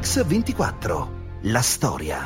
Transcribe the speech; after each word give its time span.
Mix24. 0.00 1.08
La 1.42 1.60
storia. 1.60 2.24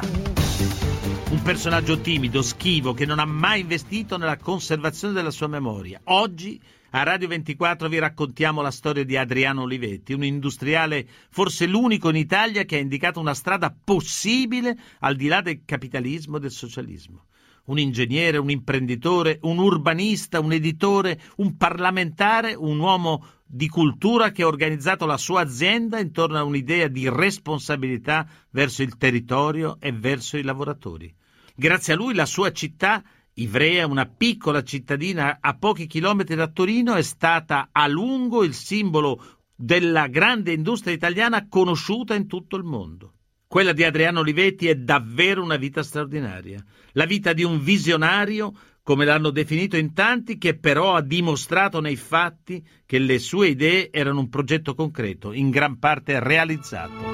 Un 1.30 1.42
personaggio 1.42 1.98
timido, 2.00 2.42
schivo, 2.42 2.92
che 2.92 3.06
non 3.06 3.18
ha 3.18 3.24
mai 3.24 3.60
investito 3.60 4.18
nella 4.18 4.36
conservazione 4.36 5.14
della 5.14 5.30
sua 5.30 5.46
memoria. 5.46 5.98
Oggi 6.04 6.60
a 6.90 7.02
Radio 7.02 7.28
24 7.28 7.88
vi 7.88 7.98
raccontiamo 7.98 8.60
la 8.60 8.70
storia 8.70 9.04
di 9.04 9.16
Adriano 9.16 9.62
Olivetti, 9.62 10.12
un 10.12 10.22
industriale 10.22 11.08
forse 11.30 11.66
l'unico 11.66 12.10
in 12.10 12.16
Italia 12.16 12.64
che 12.64 12.76
ha 12.76 12.80
indicato 12.80 13.18
una 13.18 13.34
strada 13.34 13.74
possibile 13.82 14.76
al 15.00 15.16
di 15.16 15.28
là 15.28 15.40
del 15.40 15.62
capitalismo 15.64 16.36
e 16.36 16.40
del 16.40 16.50
socialismo 16.50 17.24
un 17.64 17.78
ingegnere, 17.78 18.38
un 18.38 18.50
imprenditore, 18.50 19.38
un 19.42 19.58
urbanista, 19.58 20.40
un 20.40 20.52
editore, 20.52 21.20
un 21.36 21.56
parlamentare, 21.56 22.54
un 22.54 22.78
uomo 22.78 23.24
di 23.54 23.68
cultura 23.68 24.30
che 24.30 24.44
ha 24.44 24.46
organizzato 24.46 25.04
la 25.04 25.18
sua 25.18 25.42
azienda 25.42 25.98
intorno 25.98 26.38
a 26.38 26.42
un'idea 26.42 26.88
di 26.88 27.06
responsabilità 27.10 28.26
verso 28.48 28.82
il 28.82 28.96
territorio 28.96 29.76
e 29.78 29.92
verso 29.92 30.38
i 30.38 30.42
lavoratori. 30.42 31.14
Grazie 31.54 31.92
a 31.92 31.96
lui 31.96 32.14
la 32.14 32.24
sua 32.24 32.50
città, 32.52 33.02
Ivrea, 33.34 33.86
una 33.86 34.06
piccola 34.06 34.62
cittadina 34.62 35.36
a 35.38 35.54
pochi 35.54 35.86
chilometri 35.86 36.34
da 36.34 36.48
Torino, 36.48 36.94
è 36.94 37.02
stata 37.02 37.68
a 37.72 37.86
lungo 37.88 38.42
il 38.42 38.54
simbolo 38.54 39.22
della 39.54 40.06
grande 40.06 40.52
industria 40.52 40.94
italiana 40.94 41.46
conosciuta 41.46 42.14
in 42.14 42.26
tutto 42.26 42.56
il 42.56 42.64
mondo. 42.64 43.12
Quella 43.46 43.74
di 43.74 43.84
Adriano 43.84 44.20
Olivetti 44.20 44.66
è 44.68 44.76
davvero 44.76 45.42
una 45.42 45.56
vita 45.56 45.82
straordinaria, 45.82 46.64
la 46.92 47.04
vita 47.04 47.34
di 47.34 47.44
un 47.44 47.62
visionario, 47.62 48.54
come 48.82 49.04
l'hanno 49.04 49.30
definito 49.30 49.76
in 49.76 49.92
tanti, 49.92 50.38
che 50.38 50.58
però 50.58 50.94
ha 50.94 51.02
dimostrato 51.02 51.80
nei 51.80 51.96
fatti 51.96 52.64
che 52.84 52.98
le 52.98 53.18
sue 53.18 53.48
idee 53.48 53.90
erano 53.90 54.20
un 54.20 54.28
progetto 54.28 54.74
concreto, 54.74 55.32
in 55.32 55.50
gran 55.50 55.78
parte 55.78 56.18
realizzato. 56.18 57.10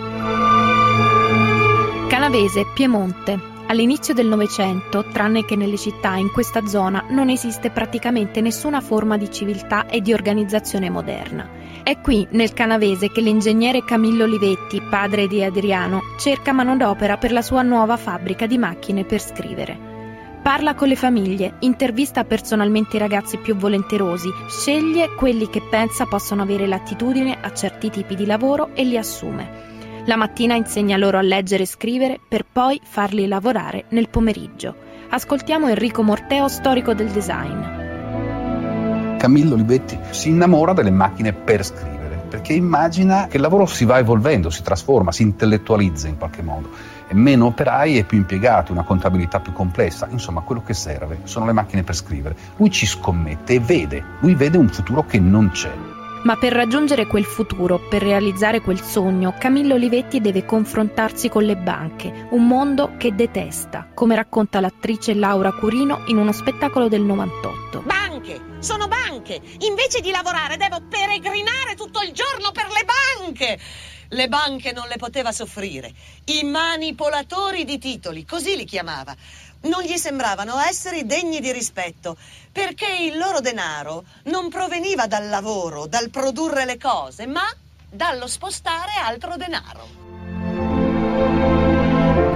Canavese, 2.08 2.66
Piemonte. 2.74 3.56
All'inizio 3.66 4.14
del 4.14 4.26
Novecento, 4.26 5.04
tranne 5.12 5.44
che 5.44 5.54
nelle 5.54 5.76
città, 5.76 6.16
in 6.16 6.30
questa 6.32 6.66
zona 6.66 7.04
non 7.10 7.28
esiste 7.28 7.70
praticamente 7.70 8.40
nessuna 8.40 8.80
forma 8.80 9.18
di 9.18 9.30
civiltà 9.30 9.86
e 9.86 10.00
di 10.00 10.14
organizzazione 10.14 10.88
moderna. 10.88 11.46
È 11.82 12.00
qui, 12.00 12.26
nel 12.30 12.54
Canavese, 12.54 13.10
che 13.10 13.20
l'ingegnere 13.20 13.84
Camillo 13.84 14.24
Olivetti, 14.24 14.80
padre 14.80 15.26
di 15.26 15.44
Adriano, 15.44 16.00
cerca 16.18 16.52
manodopera 16.52 17.18
per 17.18 17.30
la 17.30 17.42
sua 17.42 17.60
nuova 17.60 17.98
fabbrica 17.98 18.46
di 18.46 18.56
macchine 18.56 19.04
per 19.04 19.20
scrivere. 19.20 19.87
Parla 20.48 20.74
con 20.74 20.88
le 20.88 20.96
famiglie, 20.96 21.56
intervista 21.58 22.24
personalmente 22.24 22.96
i 22.96 22.98
ragazzi 22.98 23.36
più 23.36 23.54
volenterosi, 23.54 24.30
sceglie 24.48 25.10
quelli 25.14 25.50
che 25.50 25.60
pensa 25.60 26.06
possono 26.06 26.40
avere 26.40 26.66
l'attitudine 26.66 27.36
a 27.38 27.52
certi 27.52 27.90
tipi 27.90 28.14
di 28.14 28.24
lavoro 28.24 28.70
e 28.72 28.84
li 28.84 28.96
assume. 28.96 29.46
La 30.06 30.16
mattina 30.16 30.54
insegna 30.54 30.96
loro 30.96 31.18
a 31.18 31.20
leggere 31.20 31.64
e 31.64 31.66
scrivere 31.66 32.18
per 32.26 32.46
poi 32.50 32.80
farli 32.82 33.28
lavorare 33.28 33.84
nel 33.90 34.08
pomeriggio. 34.08 34.74
Ascoltiamo 35.10 35.68
Enrico 35.68 36.02
Morteo, 36.02 36.48
storico 36.48 36.94
del 36.94 37.08
design. 37.08 39.16
Camillo 39.18 39.52
Olivetti 39.52 39.98
si 40.12 40.30
innamora 40.30 40.72
delle 40.72 40.90
macchine 40.90 41.34
per 41.34 41.62
scrivere, 41.62 42.24
perché 42.26 42.54
immagina 42.54 43.26
che 43.26 43.36
il 43.36 43.42
lavoro 43.42 43.66
si 43.66 43.84
va 43.84 43.98
evolvendo, 43.98 44.48
si 44.48 44.62
trasforma, 44.62 45.12
si 45.12 45.24
intellettualizza 45.24 46.08
in 46.08 46.16
qualche 46.16 46.40
modo. 46.40 46.96
Meno 47.10 47.46
operai 47.46 47.98
e 47.98 48.04
più 48.04 48.18
impiegati, 48.18 48.72
una 48.72 48.82
contabilità 48.82 49.40
più 49.40 49.52
complessa, 49.52 50.08
insomma 50.10 50.42
quello 50.42 50.62
che 50.62 50.74
serve 50.74 51.20
sono 51.24 51.46
le 51.46 51.52
macchine 51.52 51.82
per 51.82 51.94
scrivere. 51.94 52.36
Lui 52.56 52.70
ci 52.70 52.86
scommette 52.86 53.54
e 53.54 53.60
vede, 53.60 54.04
lui 54.20 54.34
vede 54.34 54.58
un 54.58 54.68
futuro 54.68 55.04
che 55.04 55.18
non 55.18 55.50
c'è. 55.50 55.72
Ma 56.22 56.36
per 56.36 56.52
raggiungere 56.52 57.06
quel 57.06 57.24
futuro, 57.24 57.78
per 57.78 58.02
realizzare 58.02 58.60
quel 58.60 58.82
sogno, 58.82 59.34
Camillo 59.38 59.74
Olivetti 59.74 60.20
deve 60.20 60.44
confrontarsi 60.44 61.28
con 61.28 61.44
le 61.44 61.56
banche, 61.56 62.26
un 62.30 62.46
mondo 62.46 62.94
che 62.98 63.14
detesta, 63.14 63.88
come 63.94 64.16
racconta 64.16 64.60
l'attrice 64.60 65.14
Laura 65.14 65.52
Curino 65.52 66.02
in 66.06 66.16
uno 66.16 66.32
spettacolo 66.32 66.88
del 66.88 67.02
98. 67.02 67.82
Banche! 67.82 68.40
Sono 68.58 68.88
banche! 68.88 69.40
Invece 69.60 70.00
di 70.00 70.10
lavorare 70.10 70.56
devo 70.56 70.80
peregrinare 70.88 71.74
tutto 71.76 72.00
il 72.02 72.12
giorno 72.12 72.50
per 72.52 72.66
le 72.66 72.84
banche! 72.84 73.58
Le 74.10 74.28
banche 74.28 74.72
non 74.72 74.88
le 74.88 74.96
poteva 74.96 75.32
soffrire. 75.32 75.92
I 76.24 76.44
manipolatori 76.44 77.64
di 77.64 77.78
titoli, 77.78 78.24
così 78.24 78.56
li 78.56 78.64
chiamava 78.64 79.14
non 79.60 79.82
gli 79.82 79.96
sembravano 79.96 80.58
essere 80.60 81.04
degni 81.04 81.40
di 81.40 81.50
rispetto, 81.50 82.16
perché 82.52 82.86
il 82.86 83.18
loro 83.18 83.40
denaro 83.40 84.04
non 84.24 84.48
proveniva 84.50 85.06
dal 85.06 85.28
lavoro, 85.28 85.86
dal 85.86 86.10
produrre 86.10 86.64
le 86.64 86.78
cose, 86.78 87.26
ma 87.26 87.42
dallo 87.90 88.26
spostare 88.28 88.92
altro 89.02 89.36
denaro. 89.36 90.06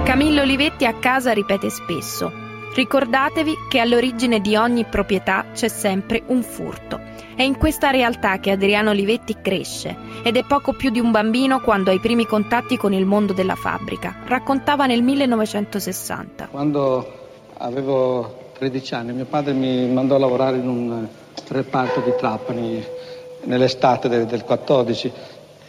Camillo 0.03 0.41
Olivetti 0.41 0.85
a 0.85 0.99
casa 0.99 1.31
ripete 1.31 1.69
spesso, 1.69 2.31
ricordatevi 2.75 3.55
che 3.69 3.79
all'origine 3.79 4.39
di 4.39 4.55
ogni 4.55 4.85
proprietà 4.85 5.45
c'è 5.53 5.67
sempre 5.67 6.23
un 6.27 6.41
furto. 6.41 6.99
È 7.35 7.41
in 7.41 7.57
questa 7.57 7.89
realtà 7.89 8.39
che 8.39 8.51
Adriano 8.51 8.91
Olivetti 8.91 9.37
cresce 9.41 9.95
ed 10.23 10.37
è 10.37 10.43
poco 10.43 10.73
più 10.73 10.89
di 10.89 10.99
un 10.99 11.11
bambino 11.11 11.61
quando 11.61 11.89
ha 11.89 11.93
i 11.93 11.99
primi 11.99 12.25
contatti 12.25 12.77
con 12.77 12.93
il 12.93 13.05
mondo 13.05 13.33
della 13.33 13.55
fabbrica. 13.55 14.17
Raccontava 14.25 14.85
nel 14.85 15.01
1960. 15.01 16.47
Quando 16.51 17.21
avevo 17.57 18.51
13 18.57 18.93
anni 18.93 19.13
mio 19.13 19.25
padre 19.25 19.53
mi 19.53 19.87
mandò 19.87 20.15
a 20.15 20.19
lavorare 20.19 20.57
in 20.57 20.67
un 20.67 21.07
reparto 21.47 22.01
di 22.01 22.13
Trapani 22.17 22.83
nell'estate 23.45 24.07
del, 24.07 24.25
del 24.25 24.43
14 24.43 25.11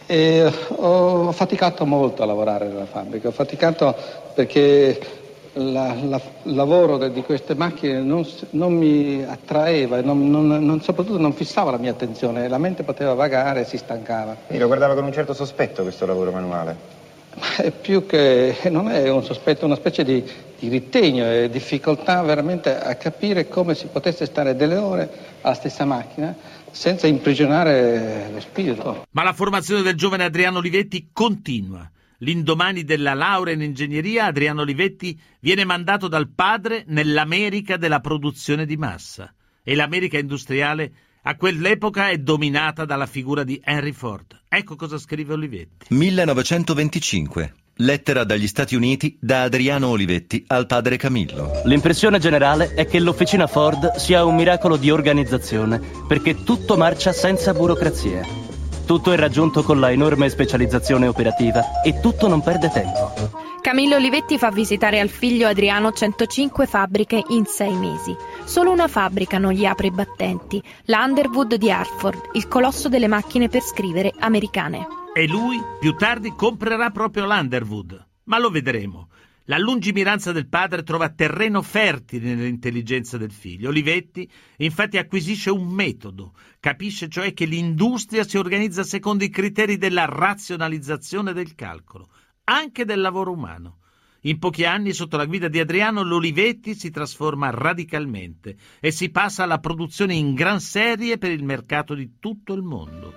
e 0.07 0.51
ho 0.67 1.31
faticato 1.31 1.85
molto 1.85 2.21
a 2.21 2.25
lavorare 2.25 2.67
nella 2.67 2.85
fabbrica, 2.85 3.29
ho 3.29 3.31
faticato 3.31 3.95
perché 4.33 5.24
il 5.55 6.21
lavoro 6.43 7.07
di 7.07 7.21
queste 7.21 7.55
macchine 7.55 8.01
non, 8.01 8.27
non 8.51 8.73
mi 8.73 9.23
attraeva 9.23 9.97
e 9.97 10.01
non, 10.01 10.29
non, 10.29 10.81
soprattutto 10.81 11.17
non 11.17 11.33
fissava 11.33 11.71
la 11.71 11.77
mia 11.77 11.91
attenzione, 11.91 12.47
la 12.47 12.57
mente 12.57 12.83
poteva 12.83 13.13
vagare 13.13 13.61
e 13.61 13.65
si 13.65 13.77
stancava. 13.77 14.35
Quindi 14.45 14.59
lo 14.59 14.67
guardava 14.67 14.95
con 14.95 15.05
un 15.05 15.13
certo 15.13 15.33
sospetto 15.33 15.83
questo 15.83 16.05
lavoro 16.05 16.31
manuale? 16.31 17.03
Ma 17.37 17.55
è 17.63 17.71
più 17.71 18.05
che, 18.05 18.55
non 18.69 18.89
è 18.89 19.09
un 19.09 19.23
sospetto, 19.23 19.61
è 19.61 19.65
una 19.65 19.75
specie 19.75 20.03
di, 20.03 20.23
di 20.57 20.67
ritegno 20.67 21.29
e 21.29 21.49
difficoltà 21.49 22.21
veramente 22.21 22.77
a 22.77 22.95
capire 22.95 23.47
come 23.47 23.75
si 23.75 23.87
potesse 23.87 24.25
stare 24.25 24.55
delle 24.55 24.77
ore 24.77 25.09
alla 25.41 25.53
stessa 25.53 25.85
macchina 25.85 26.35
senza 26.71 27.07
imprigionare 27.07 28.29
lo 28.33 28.39
spirito. 28.39 29.05
Ma 29.11 29.23
la 29.23 29.33
formazione 29.33 29.81
del 29.81 29.95
giovane 29.95 30.25
Adriano 30.25 30.59
Olivetti 30.59 31.09
continua. 31.11 31.89
L'indomani 32.19 32.83
della 32.83 33.13
laurea 33.13 33.53
in 33.53 33.61
ingegneria, 33.61 34.25
Adriano 34.25 34.61
Olivetti 34.61 35.19
viene 35.39 35.65
mandato 35.65 36.07
dal 36.07 36.29
padre 36.29 36.83
nell'America 36.87 37.77
della 37.77 37.99
produzione 37.99 38.65
di 38.65 38.77
massa. 38.77 39.33
E 39.63 39.75
l'America 39.75 40.17
industriale 40.17 40.91
a 41.23 41.35
quell'epoca 41.35 42.09
è 42.09 42.17
dominata 42.19 42.85
dalla 42.85 43.07
figura 43.07 43.43
di 43.43 43.59
Henry 43.63 43.91
Ford. 43.91 44.41
Ecco 44.47 44.75
cosa 44.75 44.97
scrive 44.99 45.33
Olivetti. 45.33 45.87
1925. 45.89 47.53
Lettera 47.79 48.23
dagli 48.23 48.47
Stati 48.47 48.75
Uniti 48.75 49.17
da 49.19 49.41
Adriano 49.41 49.87
Olivetti 49.87 50.43
al 50.47 50.65
padre 50.65 50.95
Camillo. 50.95 51.61
L'impressione 51.65 52.19
generale 52.19 52.73
è 52.73 52.85
che 52.85 52.99
l'officina 52.99 53.47
Ford 53.47 53.95
sia 53.95 54.23
un 54.23 54.35
miracolo 54.35 54.77
di 54.77 54.91
organizzazione, 54.91 55.81
perché 56.07 56.43
tutto 56.43 56.77
marcia 56.77 57.11
senza 57.11 57.53
burocrazia. 57.53 58.44
Tutto 58.85 59.11
è 59.11 59.15
raggiunto 59.15 59.63
con 59.63 59.79
la 59.79 59.89
enorme 59.89 60.29
specializzazione 60.29 61.07
operativa 61.07 61.81
e 61.81 61.99
tutto 61.99 62.27
non 62.27 62.41
perde 62.41 62.69
tempo. 62.69 63.13
Camillo 63.59 63.95
Olivetti 63.95 64.37
fa 64.37 64.51
visitare 64.51 64.99
al 64.99 65.09
figlio 65.09 65.47
Adriano 65.47 65.91
105 65.91 66.67
fabbriche 66.67 67.23
in 67.29 67.45
sei 67.45 67.73
mesi. 67.73 68.15
Solo 68.43 68.71
una 68.71 68.87
fabbrica 68.87 69.39
non 69.39 69.53
gli 69.53 69.65
apre 69.65 69.87
i 69.87 69.91
battenti, 69.91 70.61
la 70.83 71.03
Underwood 71.03 71.55
di 71.55 71.71
Hartford, 71.71 72.29
il 72.33 72.47
colosso 72.47 72.87
delle 72.87 73.07
macchine 73.07 73.49
per 73.49 73.63
scrivere 73.63 74.13
americane. 74.19 74.85
E 75.15 75.27
lui 75.27 75.59
più 75.79 75.95
tardi 75.95 76.35
comprerà 76.35 76.91
proprio 76.91 77.25
l'Underwood. 77.25 78.07
Ma 78.25 78.37
lo 78.37 78.51
vedremo. 78.51 79.07
La 79.47 79.59
lungimiranza 79.59 80.31
del 80.31 80.47
padre 80.47 80.81
trova 80.81 81.09
terreno 81.09 81.61
fertile 81.61 82.33
nell'intelligenza 82.33 83.19
del 83.19 83.31
figlio. 83.31 83.69
Olivetti 83.69 84.27
infatti 84.57 84.97
acquisisce 84.97 85.51
un 85.51 85.67
metodo, 85.67 86.33
capisce 86.59 87.07
cioè 87.09 87.31
che 87.31 87.45
l'industria 87.45 88.23
si 88.23 88.37
organizza 88.37 88.83
secondo 88.83 89.23
i 89.23 89.29
criteri 89.29 89.77
della 89.77 90.05
razionalizzazione 90.05 91.31
del 91.31 91.53
calcolo, 91.53 92.09
anche 92.45 92.85
del 92.85 92.99
lavoro 93.01 93.33
umano. 93.33 93.81
In 94.21 94.39
pochi 94.39 94.65
anni, 94.65 94.93
sotto 94.93 95.15
la 95.15 95.25
guida 95.25 95.47
di 95.47 95.59
Adriano, 95.59 96.01
l'Olivetti 96.01 96.73
si 96.73 96.89
trasforma 96.89 97.51
radicalmente 97.51 98.57
e 98.79 98.89
si 98.89 99.11
passa 99.11 99.43
alla 99.43 99.59
produzione 99.59 100.15
in 100.15 100.33
gran 100.33 100.59
serie 100.59 101.19
per 101.19 101.29
il 101.29 101.43
mercato 101.43 101.93
di 101.93 102.13
tutto 102.19 102.55
il 102.55 102.63
mondo. 102.63 103.14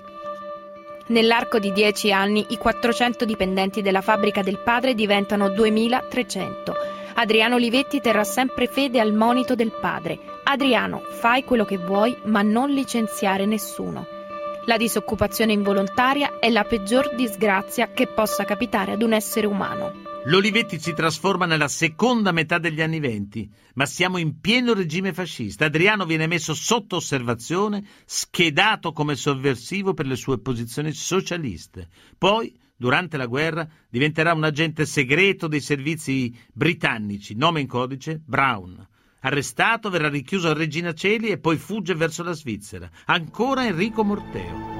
Nell'arco 1.08 1.58
di 1.58 1.72
dieci 1.72 2.12
anni 2.12 2.44
i 2.50 2.58
400 2.58 3.24
dipendenti 3.24 3.80
della 3.80 4.02
fabbrica 4.02 4.42
del 4.42 4.58
padre 4.58 4.94
diventano 4.94 5.48
2300. 5.48 6.74
Adriano 7.14 7.54
Olivetti 7.54 8.00
terrà 8.00 8.24
sempre 8.24 8.66
fede 8.66 9.00
al 9.00 9.14
monito 9.14 9.54
del 9.54 9.72
padre. 9.72 10.18
Adriano, 10.44 11.00
fai 11.00 11.44
quello 11.44 11.64
che 11.64 11.78
vuoi, 11.78 12.14
ma 12.24 12.42
non 12.42 12.70
licenziare 12.70 13.46
nessuno. 13.46 14.06
La 14.66 14.76
disoccupazione 14.76 15.52
involontaria 15.52 16.38
è 16.38 16.50
la 16.50 16.64
peggior 16.64 17.14
disgrazia 17.14 17.88
che 17.88 18.06
possa 18.06 18.44
capitare 18.44 18.92
ad 18.92 19.00
un 19.00 19.14
essere 19.14 19.46
umano. 19.46 20.07
L'Olivetti 20.24 20.78
si 20.80 20.92
trasforma 20.92 21.46
nella 21.46 21.68
seconda 21.68 22.32
metà 22.32 22.58
degli 22.58 22.82
anni 22.82 22.98
venti, 22.98 23.48
ma 23.74 23.86
siamo 23.86 24.18
in 24.18 24.40
pieno 24.40 24.74
regime 24.74 25.14
fascista. 25.14 25.66
Adriano 25.66 26.04
viene 26.04 26.26
messo 26.26 26.54
sotto 26.54 26.96
osservazione, 26.96 27.84
schedato 28.04 28.92
come 28.92 29.14
sovversivo 29.14 29.94
per 29.94 30.06
le 30.06 30.16
sue 30.16 30.40
posizioni 30.40 30.92
socialiste. 30.92 31.88
Poi, 32.18 32.52
durante 32.76 33.16
la 33.16 33.26
guerra, 33.26 33.66
diventerà 33.88 34.34
un 34.34 34.44
agente 34.44 34.84
segreto 34.86 35.46
dei 35.46 35.60
servizi 35.60 36.36
britannici, 36.52 37.34
nome 37.34 37.60
in 37.60 37.66
codice 37.68 38.20
Brown. 38.22 38.86
Arrestato, 39.20 39.88
verrà 39.88 40.08
richiuso 40.08 40.48
a 40.48 40.52
Regina 40.52 40.92
Celi 40.92 41.28
e 41.28 41.38
poi 41.38 41.56
fugge 41.56 41.94
verso 41.94 42.22
la 42.22 42.32
Svizzera. 42.32 42.90
Ancora 43.06 43.66
Enrico 43.66 44.04
Morteo. 44.04 44.77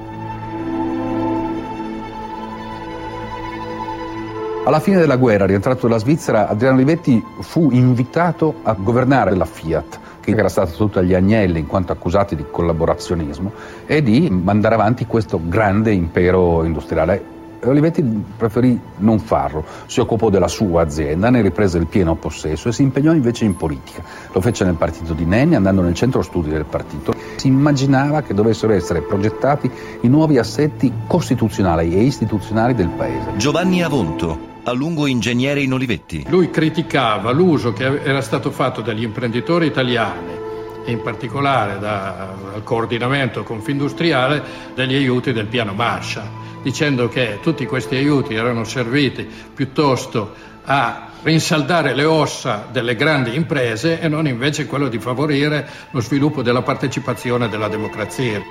Alla 4.69 4.79
fine 4.79 4.99
della 4.99 5.17
guerra, 5.17 5.47
rientrato 5.47 5.87
dalla 5.87 5.97
Svizzera, 5.97 6.47
Adriano 6.47 6.75
Olivetti 6.75 7.25
fu 7.39 7.71
invitato 7.71 8.57
a 8.61 8.73
governare 8.73 9.35
la 9.35 9.45
Fiat, 9.45 9.99
che 10.19 10.29
era 10.29 10.47
stata 10.47 10.69
tutta 10.69 10.99
agli 10.99 11.15
agnelli 11.15 11.57
in 11.57 11.65
quanto 11.65 11.91
accusati 11.91 12.35
di 12.35 12.45
collaborazionismo, 12.51 13.51
e 13.87 14.03
di 14.03 14.29
mandare 14.29 14.75
avanti 14.75 15.07
questo 15.07 15.41
grande 15.43 15.91
impero 15.91 16.63
industriale. 16.65 17.37
Olivetti 17.63 18.03
preferì 18.37 18.79
non 18.97 19.17
farlo, 19.17 19.65
si 19.87 20.01
occupò 20.01 20.29
della 20.29 20.47
sua 20.47 20.83
azienda, 20.83 21.31
ne 21.31 21.41
riprese 21.41 21.79
il 21.79 21.87
pieno 21.87 22.13
possesso 22.13 22.69
e 22.69 22.71
si 22.71 22.83
impegnò 22.83 23.11
invece 23.11 23.45
in 23.45 23.55
politica. 23.55 24.03
Lo 24.31 24.39
fece 24.39 24.65
nel 24.65 24.75
partito 24.75 25.13
di 25.13 25.25
Nenni, 25.25 25.55
andando 25.55 25.81
nel 25.81 25.95
centro 25.95 26.21
studi 26.21 26.49
del 26.51 26.65
partito. 26.65 27.15
Si 27.37 27.47
immaginava 27.47 28.21
che 28.21 28.35
dovessero 28.35 28.73
essere 28.73 29.01
progettati 29.01 29.69
i 30.01 30.07
nuovi 30.07 30.37
assetti 30.37 30.93
costituzionali 31.07 31.95
e 31.95 32.03
istituzionali 32.03 32.75
del 32.75 32.89
paese. 32.89 33.35
Giovanni 33.35 33.81
Avonto, 33.81 34.48
a 34.63 34.71
lungo 34.71 35.07
ingegnere 35.07 35.61
in 35.61 35.73
Olivetti. 35.73 36.25
Lui 36.29 36.49
criticava 36.49 37.31
l'uso 37.31 37.73
che 37.73 38.01
era 38.03 38.21
stato 38.21 38.51
fatto 38.51 38.81
dagli 38.81 39.03
imprenditori 39.03 39.67
italiani 39.67 40.37
e 40.85 40.91
in 40.91 41.01
particolare 41.01 41.79
dal 41.79 42.61
coordinamento 42.63 43.43
confindustriale 43.43 44.43
degli 44.75 44.95
aiuti 44.95 45.33
del 45.33 45.47
piano 45.47 45.73
Marshall 45.73 46.47
dicendo 46.61 47.07
che 47.07 47.39
tutti 47.41 47.65
questi 47.65 47.95
aiuti 47.95 48.33
erano 48.33 48.63
serviti 48.63 49.27
piuttosto 49.53 50.33
a 50.65 51.07
rinsaldare 51.21 51.93
le 51.93 52.03
ossa 52.03 52.67
delle 52.71 52.95
grandi 52.95 53.35
imprese 53.35 53.99
e 53.99 54.07
non 54.07 54.27
invece 54.27 54.67
quello 54.67 54.87
di 54.87 54.99
favorire 54.99 55.67
lo 55.91 55.99
sviluppo 56.01 56.41
della 56.41 56.61
partecipazione 56.61 57.49
della 57.49 57.67
democrazia. 57.67 58.41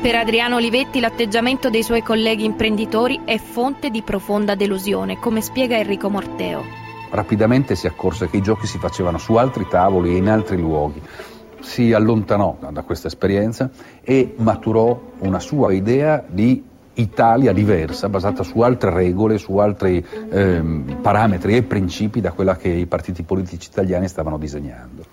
Per 0.00 0.14
Adriano 0.14 0.56
Olivetti 0.56 0.98
l'atteggiamento 0.98 1.68
dei 1.68 1.82
suoi 1.82 2.02
colleghi 2.02 2.46
imprenditori 2.46 3.20
è 3.26 3.36
fonte 3.36 3.90
di 3.90 4.00
profonda 4.00 4.54
delusione, 4.54 5.18
come 5.18 5.42
spiega 5.42 5.76
Enrico 5.76 6.08
Morteo. 6.08 6.64
Rapidamente 7.10 7.74
si 7.74 7.86
accorse 7.86 8.30
che 8.30 8.38
i 8.38 8.40
giochi 8.40 8.66
si 8.66 8.78
facevano 8.78 9.18
su 9.18 9.34
altri 9.34 9.66
tavoli 9.68 10.14
e 10.14 10.16
in 10.16 10.30
altri 10.30 10.56
luoghi 10.56 11.02
si 11.60 11.92
allontanò 11.92 12.56
da 12.72 12.82
questa 12.82 13.08
esperienza 13.08 13.68
e 14.00 14.36
maturò 14.38 14.98
una 15.18 15.38
sua 15.38 15.70
idea 15.74 16.24
di 16.26 16.64
Italia 16.94 17.52
diversa, 17.52 18.08
basata 18.08 18.42
su 18.42 18.60
altre 18.60 18.94
regole, 18.94 19.36
su 19.36 19.58
altri 19.58 20.02
ehm, 20.30 21.00
parametri 21.02 21.56
e 21.56 21.62
principi 21.62 22.22
da 22.22 22.32
quella 22.32 22.56
che 22.56 22.68
i 22.68 22.86
partiti 22.86 23.22
politici 23.22 23.68
italiani 23.68 24.08
stavano 24.08 24.38
disegnando. 24.38 25.04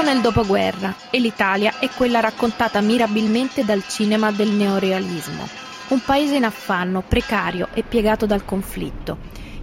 Siamo 0.00 0.14
nel 0.14 0.22
dopoguerra 0.22 0.94
e 1.10 1.18
l'Italia 1.18 1.78
è 1.78 1.90
quella 1.94 2.20
raccontata 2.20 2.80
mirabilmente 2.80 3.66
dal 3.66 3.86
cinema 3.86 4.32
del 4.32 4.48
neorealismo. 4.48 5.46
Un 5.88 6.00
paese 6.02 6.36
in 6.36 6.44
affanno, 6.44 7.02
precario 7.06 7.68
e 7.74 7.82
piegato 7.82 8.24
dal 8.24 8.46
conflitto 8.46 9.18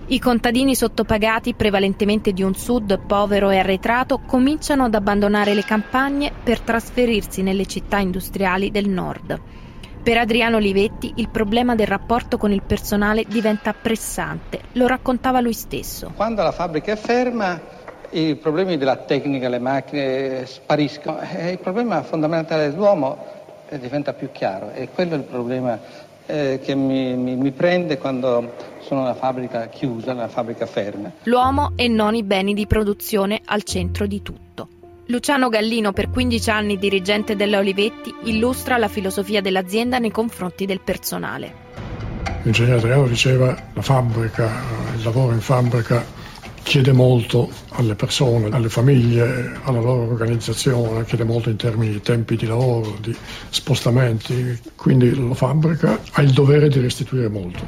i 0.09 0.19
contadini 0.19 0.75
sottopagati, 0.75 1.55
prevalentemente 1.55 2.33
di 2.33 2.43
un 2.43 2.53
sud 2.53 2.99
povero 3.07 3.49
e 3.49 3.57
arretrato, 3.57 4.19
cominciano 4.27 4.83
ad 4.83 4.93
abbandonare 4.93 5.55
le 5.55 5.63
campagne 5.63 6.31
per 6.43 6.59
trasferirsi 6.59 7.41
nelle 7.41 7.65
città 7.65 7.97
industriali 7.97 8.69
del 8.69 8.87
nord. 8.87 9.41
Per 10.03 10.17
Adriano 10.17 10.57
Olivetti 10.57 11.13
il 11.15 11.29
problema 11.29 11.73
del 11.73 11.87
rapporto 11.87 12.37
con 12.37 12.51
il 12.51 12.61
personale 12.61 13.25
diventa 13.27 13.73
pressante, 13.73 14.61
lo 14.73 14.85
raccontava 14.85 15.41
lui 15.41 15.53
stesso. 15.53 16.11
Quando 16.15 16.43
la 16.43 16.51
fabbrica 16.51 16.91
è 16.91 16.95
ferma, 16.95 17.59
i 18.17 18.35
problemi 18.35 18.77
della 18.77 18.95
tecnica, 18.95 19.47
le 19.47 19.59
macchine 19.59 20.45
spariscono 20.45 21.19
e 21.19 21.51
il 21.51 21.59
problema 21.59 22.01
fondamentale 22.01 22.69
dell'uomo 22.69 23.17
eh, 23.69 23.77
diventa 23.77 24.13
più 24.13 24.31
chiaro 24.31 24.71
e 24.71 24.89
quello 24.93 25.13
è 25.13 25.17
il 25.17 25.23
problema 25.23 25.79
eh, 26.25 26.59
che 26.63 26.73
mi, 26.73 27.15
mi, 27.15 27.35
mi 27.35 27.51
prende 27.51 27.97
quando 27.97 28.53
sono 28.79 29.01
una 29.01 29.13
fabbrica 29.13 29.67
chiusa, 29.67 30.13
una 30.13 30.27
fabbrica 30.27 30.65
ferma. 30.65 31.11
L'uomo 31.23 31.73
e 31.75 31.87
non 31.87 32.15
i 32.15 32.23
beni 32.23 32.53
di 32.53 32.65
produzione 32.65 33.41
al 33.45 33.63
centro 33.63 34.07
di 34.07 34.21
tutto. 34.21 34.67
Luciano 35.09 35.47
Gallino, 35.49 35.93
per 35.93 36.09
15 36.09 36.49
anni 36.49 36.77
dirigente 36.77 37.35
della 37.35 37.59
Olivetti, 37.59 38.13
illustra 38.23 38.77
la 38.77 38.89
filosofia 38.89 39.41
dell'azienda 39.41 39.99
nei 39.99 40.11
confronti 40.11 40.65
del 40.65 40.81
personale. 40.81 41.65
L'ingegnere 42.43 42.77
Adriano 42.77 43.07
diceva 43.07 43.55
la 43.73 43.81
fabbrica, 43.81 44.49
il 44.95 45.03
lavoro 45.03 45.33
in 45.33 45.39
fabbrica 45.39 46.16
chiede 46.67 46.91
molto 46.91 47.49
alle 47.69 47.95
persone, 47.95 48.49
alle 48.49 48.67
famiglie, 48.67 49.57
alla 49.63 49.79
loro 49.79 50.11
organizzazione, 50.11 51.05
chiede 51.05 51.23
molto 51.23 51.49
in 51.49 51.55
termini 51.55 51.93
di 51.93 52.01
tempi 52.01 52.35
di 52.35 52.45
lavoro, 52.45 52.97
di 52.99 53.15
spostamenti, 53.49 54.59
quindi 54.75 55.15
la 55.15 55.33
fabbrica 55.33 55.97
ha 56.11 56.21
il 56.21 56.33
dovere 56.33 56.67
di 56.67 56.81
restituire 56.81 57.29
molto. 57.29 57.65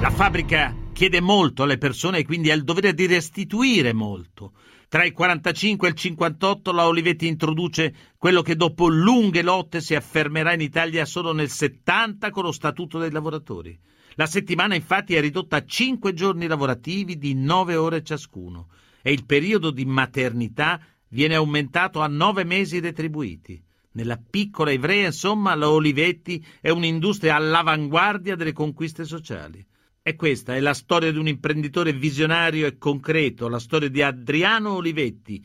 La 0.00 0.10
fabbrica 0.10 0.74
chiede 0.92 1.22
molto 1.22 1.62
alle 1.62 1.78
persone 1.78 2.18
e 2.18 2.24
quindi 2.26 2.50
ha 2.50 2.54
il 2.54 2.62
dovere 2.62 2.92
di 2.92 3.06
restituire 3.06 3.94
molto. 3.94 4.52
Tra 4.88 5.04
il 5.04 5.12
45 5.12 5.88
e 5.88 5.90
il 5.90 5.96
58 5.96 6.70
la 6.70 6.86
Olivetti 6.86 7.26
introduce 7.26 7.92
quello 8.16 8.42
che 8.42 8.54
dopo 8.54 8.86
lunghe 8.86 9.42
lotte 9.42 9.80
si 9.80 9.96
affermerà 9.96 10.52
in 10.52 10.60
Italia 10.60 11.04
solo 11.04 11.32
nel 11.32 11.50
70 11.50 12.30
con 12.30 12.44
lo 12.44 12.52
Statuto 12.52 13.00
dei 13.00 13.10
lavoratori. 13.10 13.76
La 14.14 14.26
settimana 14.26 14.76
infatti 14.76 15.16
è 15.16 15.20
ridotta 15.20 15.56
a 15.56 15.64
cinque 15.64 16.14
giorni 16.14 16.46
lavorativi 16.46 17.18
di 17.18 17.34
nove 17.34 17.74
ore 17.74 18.04
ciascuno 18.04 18.68
e 19.02 19.10
il 19.10 19.26
periodo 19.26 19.72
di 19.72 19.84
maternità 19.84 20.80
viene 21.08 21.34
aumentato 21.34 22.00
a 22.00 22.06
nove 22.06 22.44
mesi 22.44 22.78
retribuiti. 22.78 23.60
Nella 23.92 24.18
piccola 24.18 24.70
Ivrea, 24.70 25.06
insomma, 25.06 25.54
la 25.56 25.68
Olivetti 25.68 26.44
è 26.60 26.70
un'industria 26.70 27.34
all'avanguardia 27.34 28.36
delle 28.36 28.52
conquiste 28.52 29.04
sociali. 29.04 29.66
E 30.08 30.14
questa 30.14 30.54
è 30.54 30.60
la 30.60 30.72
storia 30.72 31.10
di 31.10 31.18
un 31.18 31.26
imprenditore 31.26 31.92
visionario 31.92 32.68
e 32.68 32.78
concreto, 32.78 33.48
la 33.48 33.58
storia 33.58 33.88
di 33.88 34.02
Adriano 34.02 34.74
Olivetti. 34.74 35.44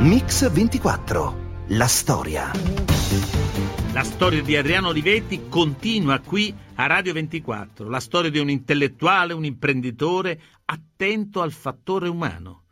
Mix 0.00 0.50
24 0.50 1.44
la 1.68 1.86
storia. 1.86 2.50
La 3.92 4.02
storia 4.02 4.42
di 4.42 4.56
Adriano 4.56 4.88
Olivetti 4.88 5.48
continua 5.48 6.18
qui 6.18 6.52
a 6.74 6.86
Radio 6.86 7.12
24, 7.12 7.88
la 7.88 8.00
storia 8.00 8.30
di 8.30 8.40
un 8.40 8.50
intellettuale, 8.50 9.32
un 9.32 9.44
imprenditore 9.44 10.40
attento 10.64 11.40
al 11.40 11.52
fattore 11.52 12.08
umano. 12.08 12.65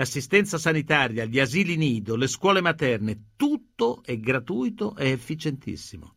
L'assistenza 0.00 0.56
sanitaria, 0.56 1.26
gli 1.26 1.38
asili 1.38 1.76
nido, 1.76 2.16
le 2.16 2.26
scuole 2.26 2.62
materne, 2.62 3.32
tutto 3.36 4.00
è 4.02 4.18
gratuito 4.18 4.96
e 4.96 5.10
efficientissimo. 5.10 6.14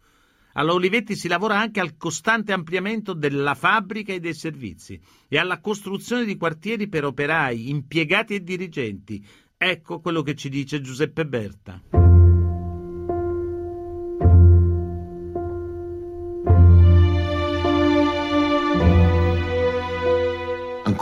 Alla 0.54 0.72
Olivetti 0.72 1.18
si 1.18 1.28
lavora 1.28 1.60
anche 1.60 1.82
al 1.82 1.98
costante 1.98 2.54
ampliamento 2.54 3.12
della 3.12 3.56
fabbrica 3.56 4.14
e 4.14 4.22
dei 4.22 4.36
servizi 4.36 4.98
e 5.28 5.38
alla 5.38 5.60
costruzione 5.60 6.24
di 6.24 6.38
quartieri 6.38 6.88
per 6.88 7.04
operai, 7.04 7.70
impiegati 7.70 8.36
e 8.36 8.44
dirigenti. 8.44 9.22
Ecco 9.58 10.00
quello 10.00 10.22
che 10.22 10.36
ci 10.36 10.48
dice 10.48 10.80
Giuseppe 10.80 11.26
Berta. 11.26 11.82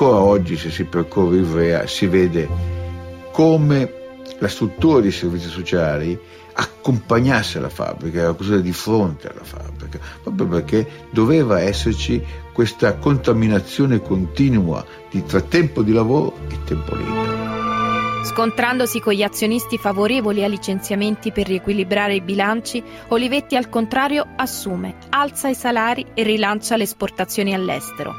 ancora 0.02 0.18
oggi 0.18 0.58
se 0.58 0.72
si 0.72 0.86
percorre 0.86 1.38
Ivrea 1.38 1.86
si 1.86 2.08
vede 2.08 2.71
come 3.32 4.00
la 4.40 4.48
struttura 4.48 5.00
dei 5.00 5.12
servizi 5.12 5.48
sociali 5.48 6.20
accompagnasse 6.54 7.60
la 7.60 7.70
fabbrica, 7.70 8.22
era 8.22 8.34
costruita 8.34 8.64
di 8.64 8.74
fronte 8.74 9.30
alla 9.30 9.44
fabbrica, 9.44 10.00
proprio 10.22 10.48
perché 10.48 10.88
doveva 11.12 11.62
esserci 11.62 12.24
questa 12.52 12.96
contaminazione 12.96 14.02
continua 14.02 14.86
di, 15.10 15.24
tra 15.24 15.42
tempo 15.42 15.82
di 15.82 15.94
lavoro 15.94 16.36
e 16.50 16.64
tempo 16.66 16.96
libero. 16.96 17.40
Scontrandosi 18.24 19.00
con 19.00 19.14
gli 19.14 19.24
azionisti 19.24 19.78
favorevoli 19.78 20.44
a 20.44 20.48
licenziamenti 20.48 21.32
per 21.32 21.48
riequilibrare 21.48 22.16
i 22.16 22.22
bilanci, 22.22 22.84
Olivetti 23.10 23.56
al 23.56 23.68
contrario 23.68 24.26
assume, 24.36 24.98
alza 25.10 25.50
i 25.50 25.56
salari 25.56 26.06
e 26.14 26.24
rilancia 26.24 26.78
le 26.78 26.84
esportazioni 26.84 27.54
all'estero. 27.54 28.14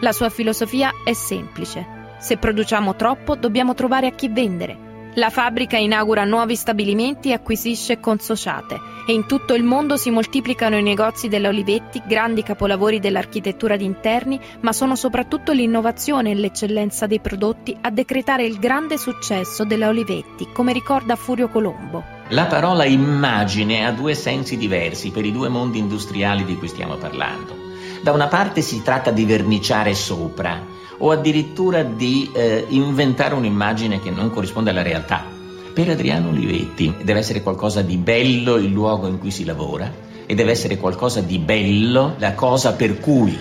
La 0.00 0.12
sua 0.12 0.28
filosofia 0.28 0.92
è 1.02 1.12
semplice. 1.12 1.97
Se 2.18 2.36
produciamo 2.36 2.96
troppo 2.96 3.36
dobbiamo 3.36 3.74
trovare 3.74 4.06
a 4.06 4.12
chi 4.12 4.28
vendere 4.28 4.86
la 5.18 5.30
fabbrica 5.30 5.76
inaugura 5.76 6.22
nuovi 6.22 6.54
stabilimenti 6.54 7.30
e 7.30 7.32
acquisisce 7.32 7.98
consociate 7.98 8.78
e 9.04 9.12
in 9.12 9.26
tutto 9.26 9.54
il 9.54 9.64
mondo 9.64 9.96
si 9.96 10.10
moltiplicano 10.10 10.76
i 10.76 10.82
negozi 10.82 11.26
della 11.26 11.48
Olivetti, 11.48 12.00
grandi 12.06 12.44
capolavori 12.44 13.00
dell'architettura 13.00 13.76
di 13.76 13.84
interni, 13.84 14.38
ma 14.60 14.72
sono 14.72 14.94
soprattutto 14.94 15.50
l'innovazione 15.50 16.30
e 16.30 16.34
l'eccellenza 16.34 17.08
dei 17.08 17.18
prodotti 17.18 17.76
a 17.80 17.90
decretare 17.90 18.44
il 18.44 18.60
grande 18.60 18.96
successo 18.96 19.64
della 19.64 19.88
Olivetti, 19.88 20.46
come 20.52 20.72
ricorda 20.72 21.16
Furio 21.16 21.48
Colombo. 21.48 22.04
La 22.28 22.44
parola 22.44 22.84
immagine 22.84 23.86
ha 23.86 23.90
due 23.90 24.14
sensi 24.14 24.56
diversi 24.56 25.10
per 25.10 25.24
i 25.24 25.32
due 25.32 25.48
mondi 25.48 25.78
industriali 25.78 26.44
di 26.44 26.56
cui 26.56 26.68
stiamo 26.68 26.94
parlando. 26.94 27.56
Da 28.02 28.12
una 28.12 28.28
parte 28.28 28.60
si 28.60 28.82
tratta 28.82 29.10
di 29.10 29.24
verniciare 29.24 29.94
sopra, 29.94 30.76
o 30.98 31.10
addirittura 31.10 31.82
di 31.82 32.30
eh, 32.32 32.66
inventare 32.68 33.34
un'immagine 33.34 34.00
che 34.00 34.10
non 34.10 34.30
corrisponde 34.30 34.70
alla 34.70 34.82
realtà. 34.82 35.24
Per 35.72 35.88
Adriano 35.88 36.30
Olivetti 36.30 36.94
deve 37.02 37.20
essere 37.20 37.42
qualcosa 37.42 37.82
di 37.82 37.96
bello 37.96 38.56
il 38.56 38.70
luogo 38.70 39.06
in 39.06 39.18
cui 39.18 39.30
si 39.30 39.44
lavora 39.44 39.90
e 40.26 40.34
deve 40.34 40.50
essere 40.50 40.76
qualcosa 40.76 41.20
di 41.20 41.38
bello 41.38 42.14
la 42.18 42.34
cosa 42.34 42.72
per 42.72 42.98
cui 42.98 43.36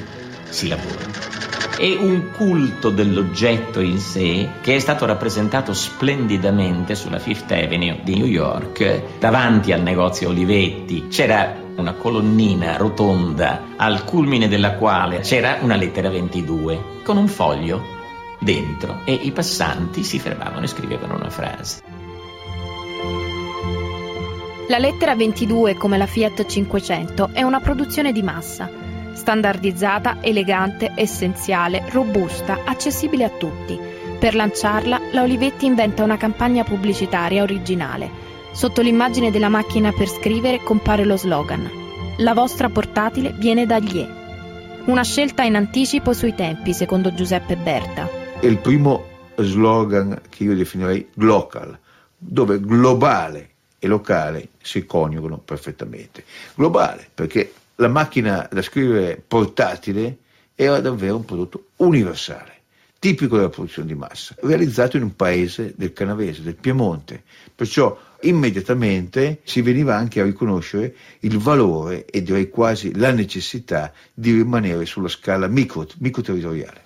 si 0.50 0.68
lavora. 0.68 1.36
È 1.78 1.96
un 2.00 2.32
culto 2.36 2.90
dell'oggetto 2.90 3.82
in 3.82 4.00
sé 4.00 4.50
che 4.62 4.76
è 4.76 4.80
stato 4.80 5.06
rappresentato 5.06 5.74
splendidamente 5.74 6.96
sulla 6.96 7.20
Fifth 7.20 7.52
Avenue 7.52 8.00
di 8.04 8.16
New 8.16 8.26
York, 8.26 9.20
davanti 9.20 9.72
al 9.72 9.82
negozio 9.82 10.30
Olivetti. 10.30 11.08
C'era 11.08 11.67
una 11.78 11.94
colonnina 11.94 12.76
rotonda 12.78 13.76
al 13.76 14.04
culmine 14.04 14.48
della 14.48 14.74
quale 14.74 15.20
c'era 15.20 15.58
una 15.62 15.76
lettera 15.76 16.10
22 16.10 17.02
con 17.04 17.18
un 17.18 17.28
foglio 17.28 17.96
dentro 18.40 19.02
e 19.06 19.14
i 19.14 19.32
passanti 19.32 20.04
si 20.04 20.20
fermavano 20.20 20.66
e 20.66 20.68
scrivevano 20.68 21.16
una 21.16 21.30
frase. 21.30 21.82
La 24.70 24.80
lettera 24.80 25.16
22, 25.16 25.76
come 25.76 25.98
la 25.98 26.08
Fiat 26.08 26.46
500, 26.46 27.30
è 27.32 27.42
una 27.42 27.62
produzione 27.62 28.12
di 28.12 28.22
massa, 28.22 28.70
standardizzata, 29.14 30.18
elegante, 30.22 30.92
essenziale, 30.94 31.86
robusta, 31.90 32.60
accessibile 32.66 33.24
a 33.24 33.30
tutti. 33.30 33.80
Per 34.20 34.36
lanciarla, 34.36 35.00
la 35.14 35.22
Olivetti 35.22 35.66
inventa 35.66 36.04
una 36.04 36.18
campagna 36.18 36.64
pubblicitaria 36.64 37.44
originale 37.44 38.28
Sotto 38.58 38.82
l'immagine 38.82 39.30
della 39.30 39.50
macchina 39.50 39.92
per 39.92 40.08
scrivere 40.08 40.64
compare 40.64 41.06
lo 41.06 41.16
slogan 41.16 41.70
La 42.18 42.34
vostra 42.34 42.70
portatile 42.70 43.32
viene 43.34 43.68
da 43.68 43.80
Glie. 43.80 44.82
Una 44.86 45.04
scelta 45.04 45.44
in 45.44 45.56
anticipo 45.56 46.12
sui 46.12 46.34
tempi, 46.34 46.74
secondo 46.74 47.14
Giuseppe 47.14 47.56
Berta. 47.56 48.10
È 48.40 48.48
il 48.48 48.58
primo 48.58 49.06
slogan 49.36 50.20
che 50.28 50.44
io 50.46 50.56
definirei 50.56 51.08
glocal, 51.14 51.78
dove 52.18 52.60
globale 52.60 53.52
e 53.78 53.86
locale 53.86 54.48
si 54.60 54.88
coniugano 54.88 55.38
perfettamente. 55.38 56.24
Globale, 56.56 57.08
perché 57.14 57.54
la 57.76 57.90
macchina 57.90 58.50
da 58.52 58.64
scrivere 58.64 59.22
portatile 59.28 60.18
era 60.56 60.80
davvero 60.80 61.18
un 61.18 61.26
prodotto 61.26 61.66
universale 61.76 62.56
tipico 63.00 63.36
della 63.36 63.50
produzione 63.50 63.88
di 63.88 63.96
massa, 63.96 64.36
realizzato 64.40 64.98
in 64.98 65.04
un 65.04 65.16
paese 65.16 65.74
del 65.76 65.94
Canavese, 65.94 66.42
del 66.42 66.56
Piemonte. 66.56 67.24
Perciò 67.54 67.98
immediatamente 68.22 69.40
si 69.44 69.62
veniva 69.62 69.96
anche 69.96 70.22
a 70.22 70.24
riconoscere 70.24 70.96
il 71.20 71.38
valore 71.38 72.06
e 72.06 72.22
direi 72.22 72.50
quasi 72.50 72.96
la 72.96 73.12
necessità 73.12 73.92
di 74.14 74.32
rimanere 74.32 74.86
sulla 74.86 75.08
scala 75.08 75.48
micro, 75.48 75.88
microterritoriale. 76.00 76.84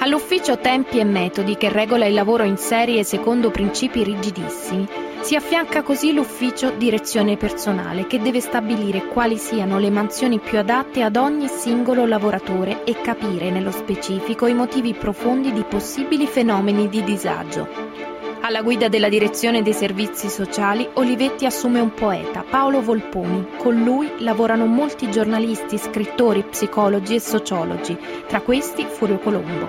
All'ufficio 0.00 0.58
Tempi 0.58 1.00
e 1.00 1.04
Metodi, 1.04 1.56
che 1.56 1.68
regola 1.70 2.06
il 2.06 2.14
lavoro 2.14 2.44
in 2.44 2.56
serie 2.56 3.02
secondo 3.02 3.50
principi 3.50 4.04
rigidissimi, 4.04 4.86
si 5.22 5.34
affianca 5.34 5.82
così 5.82 6.12
l'ufficio 6.12 6.70
Direzione 6.70 7.36
Personale, 7.36 8.06
che 8.06 8.20
deve 8.20 8.40
stabilire 8.40 9.06
quali 9.06 9.36
siano 9.36 9.80
le 9.80 9.90
mansioni 9.90 10.38
più 10.38 10.58
adatte 10.58 11.02
ad 11.02 11.16
ogni 11.16 11.48
singolo 11.48 12.06
lavoratore 12.06 12.84
e 12.84 13.00
capire 13.00 13.50
nello 13.50 13.72
specifico 13.72 14.46
i 14.46 14.54
motivi 14.54 14.94
profondi 14.94 15.52
di 15.52 15.64
possibili 15.64 16.26
fenomeni 16.28 16.88
di 16.88 17.02
disagio. 17.02 18.17
Alla 18.48 18.62
guida 18.62 18.88
della 18.88 19.10
direzione 19.10 19.60
dei 19.60 19.74
servizi 19.74 20.30
sociali, 20.30 20.88
Olivetti 20.94 21.44
assume 21.44 21.80
un 21.80 21.92
poeta, 21.92 22.46
Paolo 22.48 22.80
Volponi. 22.80 23.46
Con 23.58 23.82
lui 23.82 24.10
lavorano 24.20 24.64
molti 24.64 25.10
giornalisti, 25.10 25.76
scrittori, 25.76 26.44
psicologi 26.44 27.16
e 27.16 27.20
sociologi, 27.20 27.94
tra 28.26 28.40
questi 28.40 28.86
Furio 28.88 29.18
Colombo. 29.18 29.68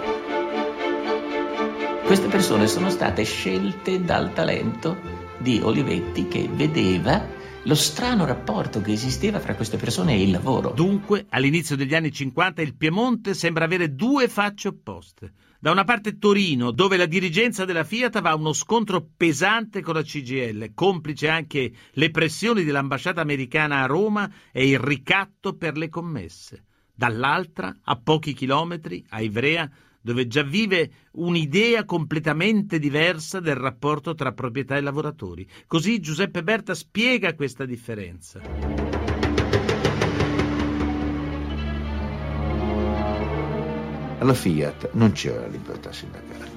Queste 2.06 2.28
persone 2.30 2.68
sono 2.68 2.90
state 2.90 3.24
scelte 3.24 4.02
dal 4.02 4.32
talento 4.32 4.96
di 5.38 5.60
Olivetti 5.62 6.30
che 6.30 6.48
vedeva 6.50 7.22
lo 7.64 7.76
strano 7.76 8.26
rapporto 8.26 8.80
che 8.82 8.94
esisteva 8.94 9.40
fra 9.40 9.56
queste 9.56 9.78
persone 9.78 10.14
e 10.14 10.22
il 10.22 10.32
lavoro. 10.32 10.72
Dunque, 10.72 11.26
all'inizio 11.30 11.76
degli 11.76 11.94
anni 11.94 12.12
50 12.12 12.62
il 12.62 12.76
Piemonte 12.76 13.34
sembra 13.34 13.66
avere 13.66 13.94
due 13.96 14.30
facce 14.30 14.70
opposte. 14.70 15.34
Da 15.60 15.72
una 15.72 15.84
parte 15.84 16.18
Torino, 16.18 16.72
dove 16.72 16.96
la 16.96 17.06
dirigenza 17.06 17.66
della 17.66 17.84
Fiat 17.84 18.22
va 18.22 18.30
a 18.30 18.36
uno 18.36 18.54
scontro 18.54 19.06
pesante 19.18 19.82
con 19.82 19.96
la 19.96 20.04
CGL, 20.04 20.74
complice 20.74 21.28
anche 21.28 21.74
le 21.92 22.12
pressioni 22.12 22.64
dell'ambasciata 22.64 23.20
americana 23.20 23.82
a 23.82 23.86
Roma 23.86 24.32
e 24.54 24.70
il 24.70 24.80
ricatto 24.80 25.58
per 25.58 25.76
le 25.76 25.90
commesse. 25.90 26.64
Dall'altra, 26.96 27.76
a 27.84 27.96
pochi 27.98 28.34
chilometri, 28.34 29.04
a 29.10 29.22
Ivrea, 29.22 29.70
dove 30.02 30.28
già 30.28 30.44
vive 30.44 30.92
un'idea 31.14 31.86
completamente 31.86 32.80
diversa 32.80 33.40
del 33.40 33.56
rapporto 33.56 34.14
tra 34.14 34.32
proprietà 34.32 34.78
e 34.78 34.82
lavoratori. 34.82 35.48
Così 35.68 36.00
Giuseppe 36.00 36.44
Berta 36.44 36.74
spiega 36.74 37.36
questa 37.36 37.66
differenza. 37.66 38.42
Alla 44.20 44.34
Fiat 44.34 44.90
non 44.94 45.14
c'era 45.14 45.48
libertà 45.48 45.94
sindacale, 45.94 46.52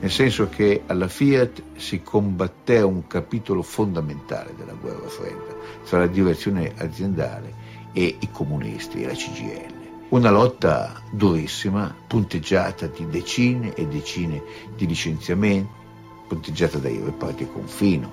nel 0.00 0.10
senso 0.10 0.48
che 0.48 0.82
alla 0.86 1.08
Fiat 1.08 1.62
si 1.76 2.02
combatté 2.02 2.80
un 2.80 3.06
capitolo 3.06 3.62
fondamentale 3.62 4.54
della 4.56 4.72
guerra 4.72 5.08
fredda 5.08 5.54
tra 5.84 5.98
la 5.98 6.06
direzione 6.06 6.72
aziendale 6.74 7.54
e 7.92 8.16
i 8.18 8.30
comunisti 8.30 9.02
e 9.02 9.06
la 9.06 9.12
CGL 9.12 9.71
una 10.12 10.30
lotta 10.30 11.02
durissima, 11.10 11.94
punteggiata 12.06 12.86
di 12.86 13.08
decine 13.08 13.72
e 13.74 13.86
decine 13.86 14.42
di 14.76 14.86
licenziamenti, 14.86 15.70
punteggiata 16.28 16.78
dai 16.78 17.00
reparti 17.02 17.48
confino, 17.50 18.12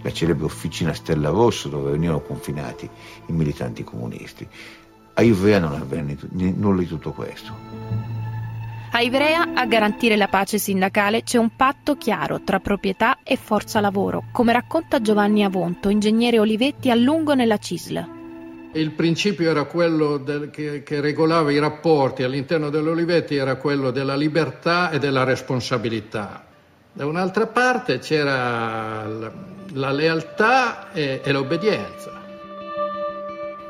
la 0.00 0.12
celebre 0.12 0.46
officina 0.46 0.94
Stella 0.94 1.28
Rosso 1.28 1.68
dove 1.68 1.90
venivano 1.90 2.20
confinati 2.20 2.88
i 3.26 3.32
militanti 3.32 3.84
comunisti. 3.84 4.48
A 5.14 5.22
Ivrea 5.22 5.58
non 5.58 5.74
avvenne 5.74 6.16
nulla 6.30 6.80
di 6.80 6.86
tutto 6.86 7.12
questo. 7.12 7.52
A 8.92 9.00
Ivrea, 9.02 9.52
a 9.52 9.66
garantire 9.66 10.16
la 10.16 10.28
pace 10.28 10.56
sindacale, 10.56 11.22
c'è 11.22 11.36
un 11.36 11.50
patto 11.54 11.96
chiaro 11.96 12.44
tra 12.44 12.60
proprietà 12.60 13.18
e 13.22 13.36
forza 13.36 13.80
lavoro, 13.80 14.24
come 14.32 14.54
racconta 14.54 15.02
Giovanni 15.02 15.44
Avonto, 15.44 15.90
ingegnere 15.90 16.38
Olivetti 16.38 16.90
a 16.90 16.94
lungo 16.94 17.34
nella 17.34 17.58
CISL. 17.58 18.15
Il 18.76 18.90
principio 18.90 19.50
era 19.50 19.64
quello 19.64 20.18
del, 20.18 20.50
che, 20.50 20.82
che, 20.82 21.00
regolava 21.00 21.50
i 21.50 21.58
rapporti 21.58 22.22
all'interno 22.22 22.68
dell'Olivetti, 22.68 23.34
era 23.34 23.56
quello 23.56 23.90
della 23.90 24.14
libertà 24.14 24.90
e 24.90 24.98
della 24.98 25.24
responsabilità. 25.24 26.44
Da 26.92 27.06
un'altra 27.06 27.46
parte 27.46 28.00
c'era 28.00 29.06
la, 29.06 29.32
la 29.72 29.90
lealtà 29.92 30.92
e, 30.92 31.22
e 31.24 31.32
l'obbedienza. 31.32 32.12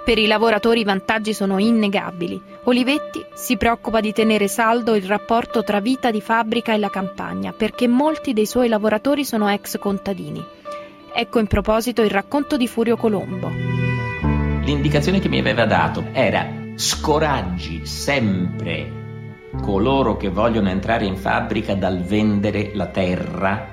Per 0.04 0.18
i 0.18 0.26
lavoratori 0.26 0.80
i 0.80 0.84
vantaggi 0.84 1.32
sono 1.32 1.58
innegabili. 1.58 2.42
Olivetti 2.64 3.24
si 3.32 3.56
preoccupa 3.56 4.00
di 4.00 4.12
tenere 4.12 4.48
saldo 4.48 4.96
il 4.96 5.04
rapporto 5.04 5.62
tra 5.62 5.78
vita 5.78 6.10
di 6.10 6.20
fabbrica 6.20 6.74
e 6.74 6.78
la 6.78 6.90
campagna, 6.90 7.52
perché 7.52 7.86
molti 7.86 8.32
dei 8.32 8.46
suoi 8.46 8.66
lavoratori 8.66 9.24
sono 9.24 9.48
ex 9.48 9.78
contadini. 9.78 10.44
Ecco 11.14 11.38
in 11.38 11.46
proposito 11.46 12.02
il 12.02 12.10
racconto 12.10 12.56
di 12.56 12.66
Furio 12.66 12.96
Colombo. 12.96 13.75
L'indicazione 14.66 15.20
che 15.20 15.28
mi 15.28 15.38
aveva 15.38 15.64
dato 15.64 16.08
era 16.10 16.44
scoraggi 16.74 17.86
sempre 17.86 19.04
coloro 19.62 20.16
che 20.16 20.28
vogliono 20.28 20.68
entrare 20.70 21.04
in 21.04 21.16
fabbrica 21.16 21.76
dal 21.76 22.02
vendere 22.02 22.72
la 22.74 22.86
terra, 22.86 23.68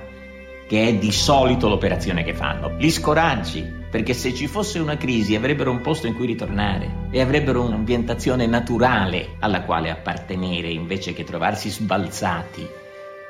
che 0.67 0.87
è 0.87 0.93
di 0.93 1.11
solito 1.11 1.67
l'operazione 1.67 2.23
che 2.23 2.35
fanno. 2.35 2.75
Li 2.77 2.91
scoraggi 2.91 3.67
perché 3.89 4.13
se 4.13 4.35
ci 4.35 4.45
fosse 4.45 4.77
una 4.77 4.95
crisi 4.95 5.33
avrebbero 5.33 5.71
un 5.71 5.81
posto 5.81 6.05
in 6.05 6.13
cui 6.13 6.27
ritornare 6.27 7.07
e 7.09 7.21
avrebbero 7.21 7.63
un'ambientazione 7.63 8.45
naturale 8.45 9.37
alla 9.39 9.63
quale 9.63 9.89
appartenere 9.89 10.67
invece 10.69 11.13
che 11.13 11.23
trovarsi 11.23 11.71
sbalzati 11.71 12.67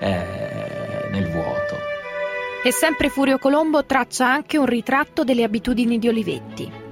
eh, 0.01 0.25
nel 1.11 1.29
vuoto. 1.31 1.77
E 2.61 2.73
sempre 2.73 3.07
Furio 3.07 3.37
Colombo 3.37 3.85
traccia 3.85 4.29
anche 4.29 4.57
un 4.57 4.65
ritratto 4.65 5.23
delle 5.23 5.43
abitudini 5.43 5.97
di 5.97 6.09
Olivetti. 6.09 6.82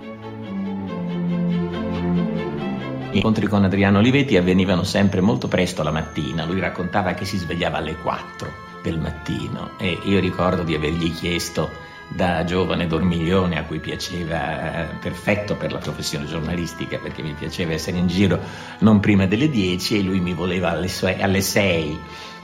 Gli 3.12 3.18
incontri 3.18 3.46
con 3.48 3.66
Adriano 3.66 3.98
Olivetti 3.98 4.38
avvenivano 4.38 4.84
sempre 4.84 5.20
molto 5.20 5.50
presto 5.50 5.84
la 5.84 5.92
mattina. 5.92 6.46
Lui 6.46 6.62
raccontava 6.62 7.14
che 7.14 7.26
si 7.26 7.38
svegliava 7.38 7.78
alle 7.78 7.98
4 7.98 8.70
del 8.82 9.00
mattino 9.00 9.72
e 9.78 10.00
io 10.04 10.18
ricordo 10.22 10.64
di 10.64 10.76
avergli 10.76 11.14
chiesto 11.14 11.70
da 12.08 12.46
giovane 12.46 12.88
dormiglione 12.88 13.58
a 13.58 13.64
cui 13.64 13.80
piaceva, 13.80 14.92
eh, 14.92 14.96
perfetto 15.02 15.56
per 15.56 15.74
la 15.74 15.80
professione 15.80 16.26
giornalistica, 16.26 17.00
perché 17.00 17.22
mi 17.22 17.34
piaceva 17.34 17.74
essere 17.74 17.98
in 17.98 18.08
giro 18.08 18.40
non 18.80 19.02
prima 19.02 19.26
delle 19.26 19.50
10 19.50 19.98
e 19.98 20.02
lui 20.04 20.22
mi 20.22 20.34
voleva 20.34 20.72
alle, 20.72 20.88
sue, 20.88 21.22
alle 21.22 21.42
6 21.42 22.00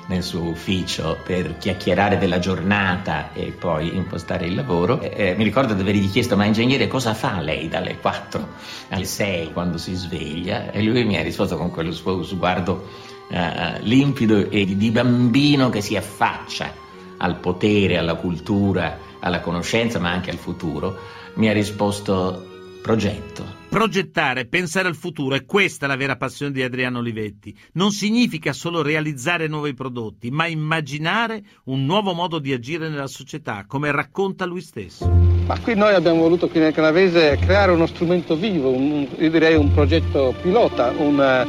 nel 0.08 0.24
suo 0.24 0.50
ufficio 0.50 1.18
per 1.24 1.58
chiacchierare 1.58 2.18
della 2.18 2.40
giornata 2.40 3.32
e 3.34 3.52
poi 3.52 3.96
impostare 3.96 4.46
il 4.46 4.56
lavoro. 4.56 5.02
Eh, 5.02 5.36
mi 5.38 5.44
ricordo 5.44 5.74
di 5.74 5.82
avergli 5.82 6.10
chiesto: 6.10 6.36
Ma 6.36 6.46
ingegnere, 6.46 6.88
cosa 6.88 7.14
fa 7.14 7.40
lei 7.40 7.68
dalle 7.68 7.98
4 7.98 8.48
alle 8.90 9.06
6 9.06 9.54
quando 9.54 9.78
si 9.78 9.94
sveglia? 9.94 10.72
E 10.72 10.82
lui 10.82 11.04
mi 11.04 11.18
ha 11.18 11.22
risposto 11.22 11.58
con 11.58 11.72
quello 11.72 11.92
suo 11.92 12.24
sguardo 12.24 12.88
eh, 13.30 13.80
limpido 13.82 14.50
e 14.50 14.78
di 14.78 14.92
bambino 14.92 15.70
che 15.70 15.82
si 15.82 15.96
affaccia 15.96 16.86
al 17.18 17.38
potere, 17.38 17.98
alla 17.98 18.16
cultura 18.16 19.06
alla 19.20 19.40
conoscenza 19.40 20.00
ma 20.00 20.12
anche 20.12 20.32
al 20.32 20.38
futuro, 20.38 20.98
mi 21.36 21.50
ha 21.50 21.54
risposto 21.54 22.57
progetto. 22.88 23.44
Progettare, 23.67 24.46
pensare 24.46 24.88
al 24.88 24.96
futuro, 24.96 25.36
è 25.36 25.44
questa 25.44 25.88
la 25.88 25.98
vera 25.98 26.15
passione 26.15 26.53
di 26.53 26.63
Adriano 26.63 27.00
Olivetti. 27.00 27.53
Non 27.74 27.91
significa 27.91 28.53
solo 28.53 28.82
realizzare 28.82 29.48
nuovi 29.48 29.74
prodotti, 29.74 30.32
ma 30.32 30.48
immaginare 30.48 31.44
un 31.65 31.84
nuovo 31.84 32.13
modo 32.13 32.39
di 32.39 32.53
agire 32.53 32.88
nella 32.88 33.08
società, 33.08 33.65
come 33.67 33.91
racconta 33.91 34.46
lui 34.46 34.62
stesso. 34.62 35.06
Ma 35.06 35.60
qui 35.60 35.75
noi 35.75 35.96
abbiamo 35.96 36.22
voluto 36.22 36.48
qui 36.48 36.62
nel 36.62 36.72
Canavese 36.72 37.38
creare 37.41 37.74
uno 37.74 37.88
strumento 37.88 38.38
vivo, 38.38 38.70
un, 38.70 39.06
io 39.17 39.29
direi 39.29 39.58
un 39.58 39.74
progetto 39.74 40.34
pilota, 40.41 40.94
un, 40.96 41.46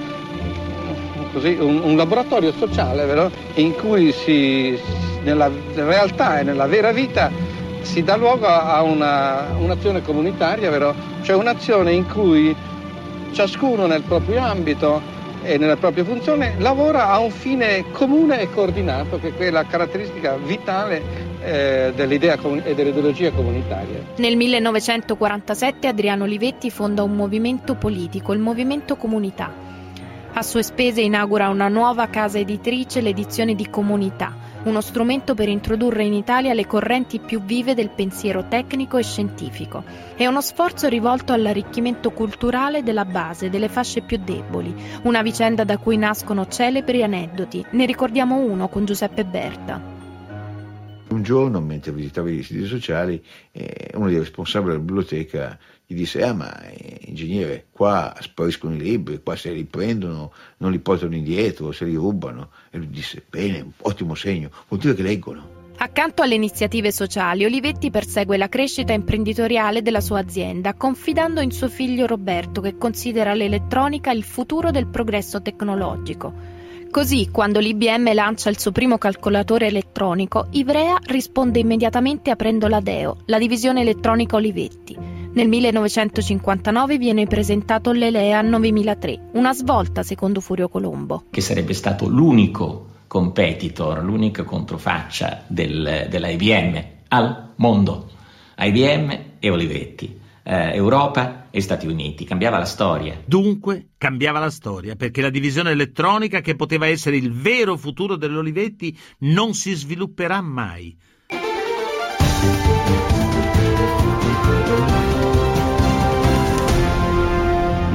così, 1.32 1.56
un, 1.60 1.82
un 1.84 1.96
laboratorio 1.96 2.52
sociale 2.52 3.06
vero? 3.06 3.30
in 3.54 3.74
cui 3.74 4.10
si, 4.10 4.76
nella 5.22 5.48
realtà 5.74 6.40
e 6.40 6.42
nella 6.42 6.66
vera 6.66 6.90
vita 6.90 7.47
si 7.82 8.02
dà 8.02 8.16
luogo 8.16 8.46
a 8.46 8.82
una, 8.82 9.54
un'azione 9.58 10.02
comunitaria, 10.02 10.70
vero? 10.70 10.94
cioè 11.22 11.36
un'azione 11.36 11.92
in 11.92 12.06
cui 12.06 12.54
ciascuno 13.32 13.86
nel 13.86 14.02
proprio 14.02 14.40
ambito 14.40 15.16
e 15.42 15.56
nella 15.58 15.76
propria 15.76 16.04
funzione 16.04 16.54
lavora 16.58 17.10
a 17.10 17.18
un 17.18 17.30
fine 17.30 17.90
comune 17.92 18.40
e 18.40 18.50
coordinato, 18.50 19.18
che 19.18 19.28
è 19.28 19.34
quella 19.34 19.64
caratteristica 19.64 20.36
vitale 20.36 21.26
eh, 21.42 21.92
dell'idea 21.94 22.36
e 22.64 22.74
dell'ideologia 22.74 23.30
comunitaria. 23.30 24.00
Nel 24.16 24.36
1947 24.36 25.86
Adriano 25.86 26.24
Olivetti 26.24 26.70
fonda 26.70 27.02
un 27.02 27.14
movimento 27.14 27.74
politico, 27.74 28.32
il 28.32 28.40
Movimento 28.40 28.96
Comunità. 28.96 29.66
A 30.32 30.42
sue 30.42 30.62
spese 30.62 31.00
inaugura 31.00 31.48
una 31.48 31.68
nuova 31.68 32.08
casa 32.08 32.38
editrice, 32.38 33.00
l'edizione 33.00 33.54
di 33.54 33.68
Comunità 33.70 34.47
uno 34.64 34.80
strumento 34.80 35.34
per 35.34 35.48
introdurre 35.48 36.04
in 36.04 36.12
Italia 36.12 36.52
le 36.52 36.66
correnti 36.66 37.20
più 37.20 37.40
vive 37.40 37.74
del 37.74 37.90
pensiero 37.90 38.46
tecnico 38.48 38.96
e 38.96 39.02
scientifico. 39.02 39.84
È 40.16 40.26
uno 40.26 40.40
sforzo 40.40 40.88
rivolto 40.88 41.32
all'arricchimento 41.32 42.10
culturale 42.10 42.82
della 42.82 43.04
base, 43.04 43.50
delle 43.50 43.68
fasce 43.68 44.00
più 44.02 44.18
deboli, 44.22 44.74
una 45.02 45.22
vicenda 45.22 45.64
da 45.64 45.78
cui 45.78 45.96
nascono 45.96 46.48
celebri 46.48 47.02
aneddoti. 47.02 47.64
Ne 47.70 47.86
ricordiamo 47.86 48.36
uno 48.36 48.68
con 48.68 48.84
Giuseppe 48.84 49.24
Berta. 49.24 49.96
Un 51.08 51.22
giorno, 51.22 51.60
mentre 51.60 51.92
visitavo 51.92 52.28
gli 52.28 52.38
istituti 52.38 52.66
sociali, 52.66 53.24
eh, 53.52 53.92
uno 53.94 54.08
dei 54.08 54.18
responsabili 54.18 54.72
della 54.72 54.84
biblioteca 54.84 55.58
gli 55.90 55.94
disse, 55.94 56.22
ah 56.22 56.34
ma 56.34 56.54
eh, 56.68 57.00
ingegnere, 57.06 57.68
qua 57.70 58.14
spariscono 58.20 58.74
i 58.74 58.78
libri, 58.78 59.22
qua 59.22 59.34
se 59.36 59.50
li 59.52 59.64
prendono 59.64 60.34
non 60.58 60.70
li 60.70 60.80
portano 60.80 61.14
indietro, 61.14 61.72
se 61.72 61.86
li 61.86 61.94
rubano. 61.94 62.50
E 62.68 62.76
lui 62.76 62.90
disse, 62.90 63.24
bene, 63.26 63.72
ottimo 63.80 64.14
segno, 64.14 64.50
vuol 64.68 64.80
dire 64.80 64.94
che 64.94 65.02
leggono. 65.02 65.56
Accanto 65.78 66.20
alle 66.20 66.34
iniziative 66.34 66.92
sociali, 66.92 67.46
Olivetti 67.46 67.90
persegue 67.90 68.36
la 68.36 68.50
crescita 68.50 68.92
imprenditoriale 68.92 69.80
della 69.80 70.02
sua 70.02 70.18
azienda, 70.18 70.74
confidando 70.74 71.40
in 71.40 71.52
suo 71.52 71.70
figlio 71.70 72.04
Roberto, 72.04 72.60
che 72.60 72.76
considera 72.76 73.32
l'elettronica 73.32 74.10
il 74.10 74.24
futuro 74.24 74.70
del 74.70 74.88
progresso 74.88 75.40
tecnologico. 75.40 76.56
Così, 76.90 77.30
quando 77.30 77.60
l'IBM 77.60 78.12
lancia 78.12 78.50
il 78.50 78.58
suo 78.58 78.72
primo 78.72 78.98
calcolatore 78.98 79.68
elettronico, 79.68 80.48
Ivrea 80.50 80.98
risponde 81.06 81.60
immediatamente 81.60 82.30
aprendo 82.30 82.66
la 82.68 82.80
DEO, 82.80 83.22
la 83.24 83.38
divisione 83.38 83.80
elettronica 83.80 84.36
Olivetti. 84.36 85.17
Nel 85.38 85.46
1959 85.46 86.98
viene 86.98 87.28
presentato 87.28 87.92
l'Elea 87.92 88.42
9003, 88.42 89.28
una 89.34 89.54
svolta 89.54 90.02
secondo 90.02 90.40
Furio 90.40 90.68
Colombo. 90.68 91.26
Che 91.30 91.40
sarebbe 91.40 91.74
stato 91.74 92.08
l'unico 92.08 93.04
competitor, 93.06 94.02
l'unica 94.02 94.42
controfaccia 94.42 95.44
del, 95.46 96.08
della 96.10 96.28
IBM 96.30 96.84
al 97.06 97.52
mondo. 97.54 98.10
IBM 98.58 99.18
e 99.38 99.48
Olivetti 99.48 100.18
eh, 100.42 100.74
Europa 100.74 101.46
e 101.50 101.60
Stati 101.60 101.86
Uniti. 101.86 102.24
Cambiava 102.24 102.58
la 102.58 102.64
storia. 102.64 103.22
Dunque 103.24 103.90
cambiava 103.96 104.40
la 104.40 104.50
storia, 104.50 104.96
perché 104.96 105.22
la 105.22 105.30
divisione 105.30 105.70
elettronica, 105.70 106.40
che 106.40 106.56
poteva 106.56 106.88
essere 106.88 107.16
il 107.16 107.30
vero 107.30 107.76
futuro 107.76 108.16
dell'Olivetti, 108.16 108.98
non 109.18 109.54
si 109.54 109.72
svilupperà 109.72 110.40
mai. 110.40 110.96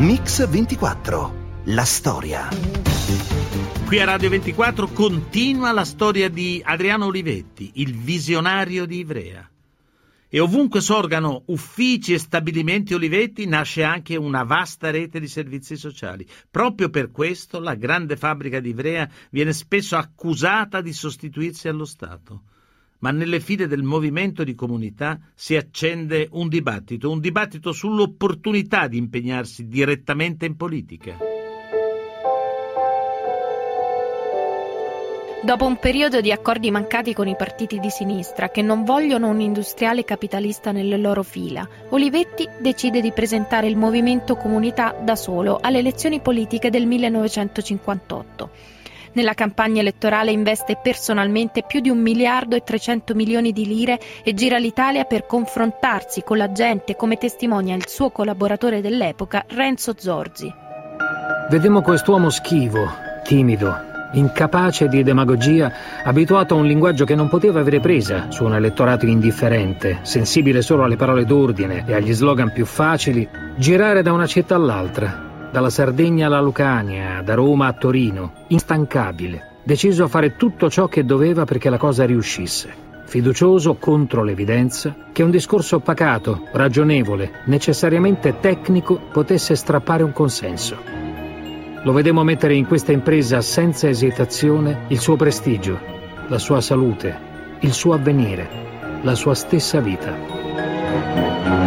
Mix 0.04 0.46
24. 0.46 1.62
La 1.68 1.86
storia. 1.86 2.50
Qui 3.86 4.00
a 4.02 4.04
Radio 4.04 4.28
24 4.28 4.90
continua 4.90 5.72
la 5.72 5.86
storia 5.86 6.28
di 6.30 6.62
Adriano 6.62 7.06
Olivetti, 7.06 7.72
il 7.76 7.96
visionario 7.96 8.86
di 8.86 8.98
Ivrea 8.98 9.50
e 10.28 10.40
ovunque 10.42 10.82
sorgano 10.82 11.44
uffici 11.46 12.12
e 12.12 12.20
stabilimenti 12.20 12.94
Olivetti 12.94 13.46
nasce 13.46 13.84
anche 13.84 14.18
una 14.18 14.44
vasta 14.44 14.90
rete 14.90 15.22
di 15.22 15.28
servizi 15.30 15.78
sociali. 15.78 16.28
Proprio 16.52 16.90
per 16.90 17.10
questo 17.10 17.62
la 17.62 17.76
grande 17.76 18.18
fabbrica 18.18 18.60
di 18.60 18.72
Ivrea 18.72 19.10
viene 19.30 19.54
spesso 19.54 19.96
accusata 19.96 20.82
di 20.82 20.92
sostituirsi 20.92 21.70
allo 21.70 21.86
Stato. 21.86 22.42
Ma 23.04 23.12
nelle 23.12 23.42
file 23.42 23.68
del 23.68 23.84
movimento 23.84 24.46
di 24.46 24.56
comunità 24.56 25.20
si 25.36 25.58
accende 25.58 26.30
un 26.32 26.48
dibattito, 26.48 27.12
un 27.12 27.20
dibattito 27.20 27.74
sull'opportunità 27.74 28.88
di 28.88 28.96
impegnarsi 28.96 29.68
direttamente 29.68 30.46
in 30.46 30.56
politica. 30.56 31.18
Dopo 35.44 35.66
un 35.66 35.78
periodo 35.80 36.22
di 36.22 36.32
accordi 36.32 36.72
mancati 36.72 37.14
con 37.14 37.28
i 37.28 37.36
partiti 37.36 37.78
di 37.82 37.90
sinistra 37.90 38.48
che 38.48 38.62
non 38.62 38.86
vogliono 38.86 39.28
un 39.28 39.42
industriale 39.42 40.06
capitalista 40.06 40.72
nelle 40.72 40.96
loro 40.96 41.24
fila, 41.24 41.68
Olivetti 41.90 42.48
decide 42.62 43.02
di 43.02 43.12
presentare 43.12 43.68
il 43.68 43.76
movimento 43.76 44.38
comunità 44.38 44.96
da 44.98 45.18
solo 45.18 45.60
alle 45.62 45.80
elezioni 45.80 46.22
politiche 46.22 46.70
del 46.70 46.86
1958. 46.86 48.82
Nella 49.16 49.36
campagna 49.36 49.80
elettorale 49.82 50.32
investe 50.32 50.80
personalmente 50.82 51.64
più 51.68 51.82
di 51.82 51.90
un 51.90 52.00
miliardo 52.00 52.56
e 52.56 52.64
300 52.64 53.14
milioni 53.14 53.52
di 53.52 53.68
lire 53.68 54.00
e 54.24 54.34
gira 54.34 54.58
l'Italia 54.58 55.04
per 55.04 55.28
confrontarsi 55.28 56.24
con 56.24 56.38
la 56.38 56.52
gente, 56.52 56.96
come 56.96 57.18
testimonia 57.18 57.76
il 57.76 57.88
suo 57.88 58.10
collaboratore 58.10 58.82
dell'epoca, 58.82 59.46
Renzo 59.50 59.94
Zorzi. 59.96 60.52
Vedemmo 61.48 61.82
quest'uomo 61.82 62.32
schivo, 62.32 62.90
timido, 63.24 63.72
incapace 64.14 64.88
di 64.88 65.04
demagogia, 65.04 65.72
abituato 66.04 66.56
a 66.56 66.58
un 66.58 66.66
linguaggio 66.66 67.06
che 67.06 67.14
non 67.14 67.30
poteva 67.30 67.60
avere 67.60 67.80
presa 67.80 68.32
su 68.32 68.44
un 68.46 68.56
elettorato 68.56 69.06
indifferente, 69.06 70.00
sensibile 70.02 70.64
solo 70.64 70.84
alle 70.84 70.96
parole 70.96 71.26
d'ordine 71.26 71.84
e 71.86 71.94
agli 71.94 72.14
slogan 72.14 72.52
più 72.52 72.66
facili, 72.66 73.28
girare 73.58 74.02
da 74.02 74.12
una 74.12 74.26
città 74.26 74.56
all'altra, 74.56 75.33
dalla 75.54 75.70
Sardegna 75.70 76.26
alla 76.26 76.42
Lucania, 76.42 77.22
da 77.22 77.36
Roma 77.36 77.68
a 77.68 77.74
Torino, 77.74 78.32
instancabile, 78.48 79.60
deciso 79.62 80.06
a 80.06 80.08
fare 80.08 80.36
tutto 80.36 80.68
ciò 80.68 80.88
che 80.88 81.06
doveva 81.06 81.46
perché 81.46 81.70
la 81.70 81.78
cosa 81.78 82.08
riuscisse. 82.08 82.74
Fiducioso 83.06 83.76
contro 83.76 84.24
l'evidenza 84.24 84.96
che 85.12 85.22
un 85.22 85.30
discorso 85.30 85.80
pacato, 85.80 86.48
ragionevole, 86.54 87.44
necessariamente 87.46 88.40
tecnico 88.40 89.00
potesse 89.12 89.54
strappare 89.54 90.02
un 90.02 90.12
consenso. 90.12 90.76
Lo 91.84 91.92
vedemmo 91.92 92.24
mettere 92.24 92.56
in 92.56 92.66
questa 92.66 92.92
impresa 92.92 93.40
senza 93.42 93.88
esitazione 93.88 94.86
il 94.88 94.98
suo 94.98 95.16
prestigio, 95.16 95.80
la 96.30 96.40
sua 96.40 96.62
salute, 96.62 97.16
il 97.60 97.74
suo 97.74 97.94
avvenire, 97.94 98.50
la 99.04 99.14
sua 99.14 99.36
stessa 99.36 99.80
vita. 99.82 101.63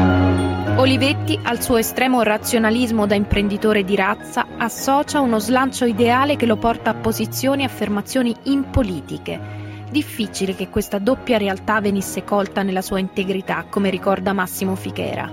Olivetti, 0.87 1.37
al 1.43 1.61
suo 1.61 1.79
estremo 1.79 2.23
razionalismo 2.23 3.07
da 3.07 3.17
imprenditore 3.17 3.83
di 3.83 3.97
razza, 3.97 4.47
associa 4.57 5.19
uno 5.19 5.41
slancio 5.41 5.85
ideale 5.85 6.37
che 6.37 6.47
lo 6.47 6.59
porta 6.59 6.91
a 6.91 6.95
posizioni 6.95 7.63
e 7.63 7.65
affermazioni 7.65 8.33
impolitiche. 8.45 9.41
Difficile 9.91 10.55
che 10.55 10.69
questa 10.69 11.01
doppia 11.01 11.39
realtà 11.39 11.81
venisse 11.81 12.23
colta 12.23 12.63
nella 12.63 12.83
sua 12.83 13.01
integrità, 13.01 13.65
come 13.69 13.91
ricorda 13.91 14.33
Massimo 14.33 14.77
Fichera. 14.77 15.29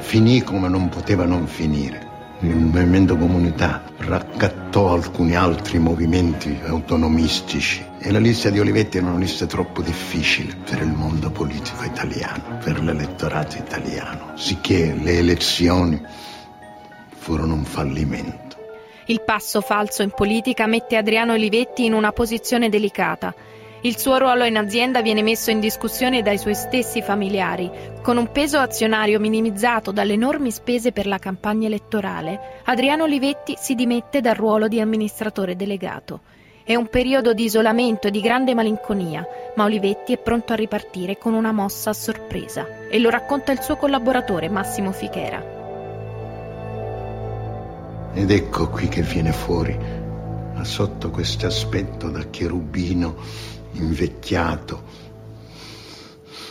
Finì 0.00 0.42
come 0.42 0.68
non 0.68 0.90
poteva 0.90 1.24
non 1.24 1.46
finire. 1.46 2.06
Il 2.40 2.56
movimento 2.56 3.16
comunità 3.16 3.82
raccattò 3.96 4.92
alcuni 4.92 5.34
altri 5.34 5.78
movimenti 5.78 6.54
autonomistici 6.66 7.88
e 8.02 8.10
la 8.10 8.18
lista 8.18 8.48
di 8.48 8.58
Olivetti 8.58 8.96
era 8.96 9.08
una 9.08 9.18
lista 9.18 9.44
troppo 9.44 9.82
difficile 9.82 10.56
per 10.64 10.80
il 10.80 10.88
mondo 10.88 11.30
politico 11.30 11.84
italiano, 11.84 12.58
per 12.64 12.82
l'elettorato 12.82 13.58
italiano, 13.58 14.32
sicché 14.36 14.94
le 14.94 15.18
elezioni 15.18 16.02
furono 17.16 17.54
un 17.54 17.64
fallimento. 17.64 18.56
Il 19.06 19.22
passo 19.22 19.60
falso 19.60 20.02
in 20.02 20.10
politica 20.10 20.66
mette 20.66 20.96
Adriano 20.96 21.34
Olivetti 21.34 21.84
in 21.84 21.92
una 21.92 22.12
posizione 22.12 22.70
delicata. 22.70 23.34
Il 23.82 23.98
suo 23.98 24.18
ruolo 24.18 24.44
in 24.44 24.56
azienda 24.56 25.02
viene 25.02 25.22
messo 25.22 25.50
in 25.50 25.60
discussione 25.60 26.22
dai 26.22 26.38
suoi 26.38 26.54
stessi 26.54 27.02
familiari. 27.02 27.70
Con 28.02 28.16
un 28.16 28.30
peso 28.30 28.58
azionario 28.58 29.18
minimizzato 29.18 29.90
dalle 29.90 30.14
enormi 30.14 30.50
spese 30.50 30.92
per 30.92 31.06
la 31.06 31.18
campagna 31.18 31.66
elettorale, 31.66 32.60
Adriano 32.64 33.04
Olivetti 33.04 33.56
si 33.58 33.74
dimette 33.74 34.20
dal 34.20 34.36
ruolo 34.36 34.68
di 34.68 34.80
amministratore 34.80 35.56
delegato. 35.56 36.20
È 36.70 36.76
un 36.76 36.86
periodo 36.86 37.34
di 37.34 37.42
isolamento 37.42 38.06
e 38.06 38.12
di 38.12 38.20
grande 38.20 38.54
malinconia, 38.54 39.26
ma 39.56 39.64
Olivetti 39.64 40.12
è 40.12 40.18
pronto 40.18 40.52
a 40.52 40.54
ripartire 40.54 41.18
con 41.18 41.34
una 41.34 41.50
mossa 41.50 41.90
a 41.90 41.92
sorpresa 41.92 42.86
e 42.88 43.00
lo 43.00 43.10
racconta 43.10 43.50
il 43.50 43.60
suo 43.60 43.76
collaboratore 43.76 44.48
Massimo 44.48 44.92
Fichera. 44.92 45.42
Ed 48.14 48.30
ecco 48.30 48.68
qui 48.68 48.86
che 48.86 49.02
viene 49.02 49.32
fuori, 49.32 49.76
sotto 50.62 51.10
questo 51.10 51.48
aspetto 51.48 52.08
da 52.08 52.30
cherubino 52.30 53.16
invecchiato, 53.72 54.82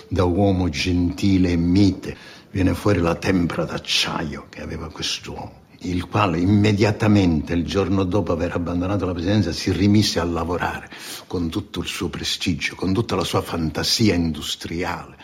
da 0.10 0.25
uomo 0.25 0.67
gentile 0.67 1.51
e 1.51 1.55
mite, 1.55 2.17
viene 2.51 2.73
fuori 2.73 2.99
la 2.99 3.15
tempra 3.15 3.63
d'acciaio 3.63 4.47
che 4.49 4.62
aveva 4.62 4.89
quest'uomo, 4.89 5.53
il 5.82 6.08
quale 6.08 6.39
immediatamente, 6.39 7.54
il 7.54 7.65
giorno 7.65 8.04
dopo 8.04 8.32
aver 8.32 8.54
abbandonato 8.54 9.06
la 9.06 9.13
presidenza, 9.13 9.52
si 9.52 9.72
rimise 9.72 10.20
a 10.20 10.26
lavorare 10.26 10.89
con 11.28 11.50
tutto 11.50 11.80
il 11.80 11.88
suo 11.88 12.10
prestigio, 12.10 12.76
con 12.76 12.94
tutta 12.94 13.15
la 13.15 13.24
sua 13.24 13.42
fantasia 13.42 14.13
industriale 14.13 15.15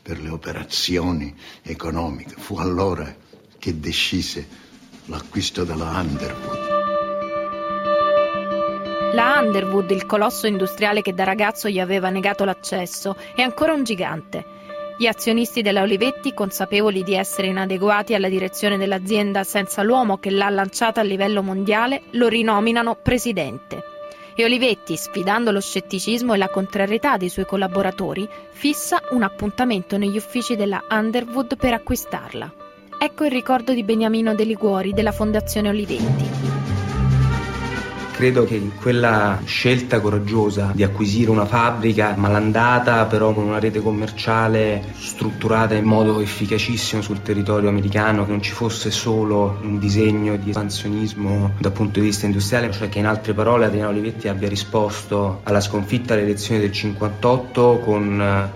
per 0.00 0.20
le 0.20 0.30
operazioni 0.30 1.34
economiche. 1.62 2.34
Fu 2.38 2.56
allora 2.56 3.14
che 3.58 3.78
decise 3.78 4.46
l'acquisto 5.06 5.64
della 5.64 5.90
Underwood. 6.00 6.76
La 9.12 9.40
Underwood, 9.42 9.90
il 9.90 10.06
colosso 10.06 10.46
industriale 10.46 11.02
che 11.02 11.12
da 11.14 11.24
ragazzo 11.24 11.68
gli 11.68 11.80
aveva 11.80 12.08
negato 12.08 12.44
l'accesso, 12.44 13.16
è 13.34 13.42
ancora 13.42 13.72
un 13.72 13.82
gigante. 13.82 14.57
Gli 15.00 15.06
azionisti 15.06 15.62
della 15.62 15.82
Olivetti, 15.82 16.34
consapevoli 16.34 17.04
di 17.04 17.14
essere 17.14 17.46
inadeguati 17.46 18.14
alla 18.14 18.28
direzione 18.28 18.76
dell'azienda 18.76 19.44
senza 19.44 19.84
l'uomo 19.84 20.18
che 20.18 20.28
l'ha 20.28 20.50
lanciata 20.50 21.02
a 21.02 21.04
livello 21.04 21.40
mondiale, 21.40 22.02
lo 22.10 22.26
rinominano 22.26 22.96
presidente. 23.00 23.80
E 24.34 24.42
Olivetti, 24.42 24.96
sfidando 24.96 25.52
lo 25.52 25.60
scetticismo 25.60 26.34
e 26.34 26.36
la 26.36 26.48
contrarietà 26.48 27.16
dei 27.16 27.28
suoi 27.28 27.46
collaboratori, 27.46 28.28
fissa 28.50 29.00
un 29.10 29.22
appuntamento 29.22 29.96
negli 29.96 30.16
uffici 30.16 30.56
della 30.56 30.82
Underwood 30.90 31.56
per 31.56 31.74
acquistarla. 31.74 32.52
Ecco 32.98 33.24
il 33.24 33.30
ricordo 33.30 33.72
di 33.74 33.84
Beniamino 33.84 34.34
De 34.34 34.42
Liguori 34.42 34.92
della 34.92 35.12
Fondazione 35.12 35.68
Olivetti. 35.68 36.47
Credo 38.18 38.42
che 38.42 38.72
quella 38.80 39.40
scelta 39.44 40.00
coraggiosa 40.00 40.72
di 40.74 40.82
acquisire 40.82 41.30
una 41.30 41.46
fabbrica 41.46 42.14
malandata, 42.16 43.04
però 43.04 43.32
con 43.32 43.44
una 43.44 43.60
rete 43.60 43.80
commerciale 43.80 44.82
strutturata 44.96 45.74
in 45.74 45.84
modo 45.84 46.18
efficacissimo 46.18 47.00
sul 47.00 47.22
territorio 47.22 47.68
americano, 47.68 48.24
che 48.24 48.32
non 48.32 48.42
ci 48.42 48.50
fosse 48.50 48.90
solo 48.90 49.60
un 49.62 49.78
disegno 49.78 50.34
di 50.34 50.50
espansionismo 50.50 51.52
dal 51.60 51.70
punto 51.70 52.00
di 52.00 52.06
vista 52.06 52.26
industriale, 52.26 52.72
cioè 52.72 52.88
che 52.88 52.98
in 52.98 53.06
altre 53.06 53.34
parole 53.34 53.66
Adriano 53.66 53.90
Olivetti 53.90 54.26
abbia 54.26 54.48
risposto 54.48 55.38
alla 55.44 55.60
sconfitta 55.60 56.14
alle 56.14 56.22
elezioni 56.22 56.60
del 56.60 56.72
58 56.72 57.78
con 57.84 58.50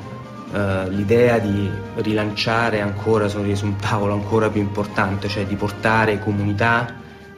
Uh, 0.53 0.87
l'idea 0.91 1.39
di 1.39 1.67
rilanciare 1.95 2.83
ancora 2.83 3.27
su 3.27 3.39
un 3.39 3.77
tavolo 3.81 4.13
ancora 4.13 4.51
più 4.51 4.61
importante, 4.61 5.27
cioè 5.29 5.47
di 5.47 5.55
portare 5.55 6.19
comunità 6.19 6.95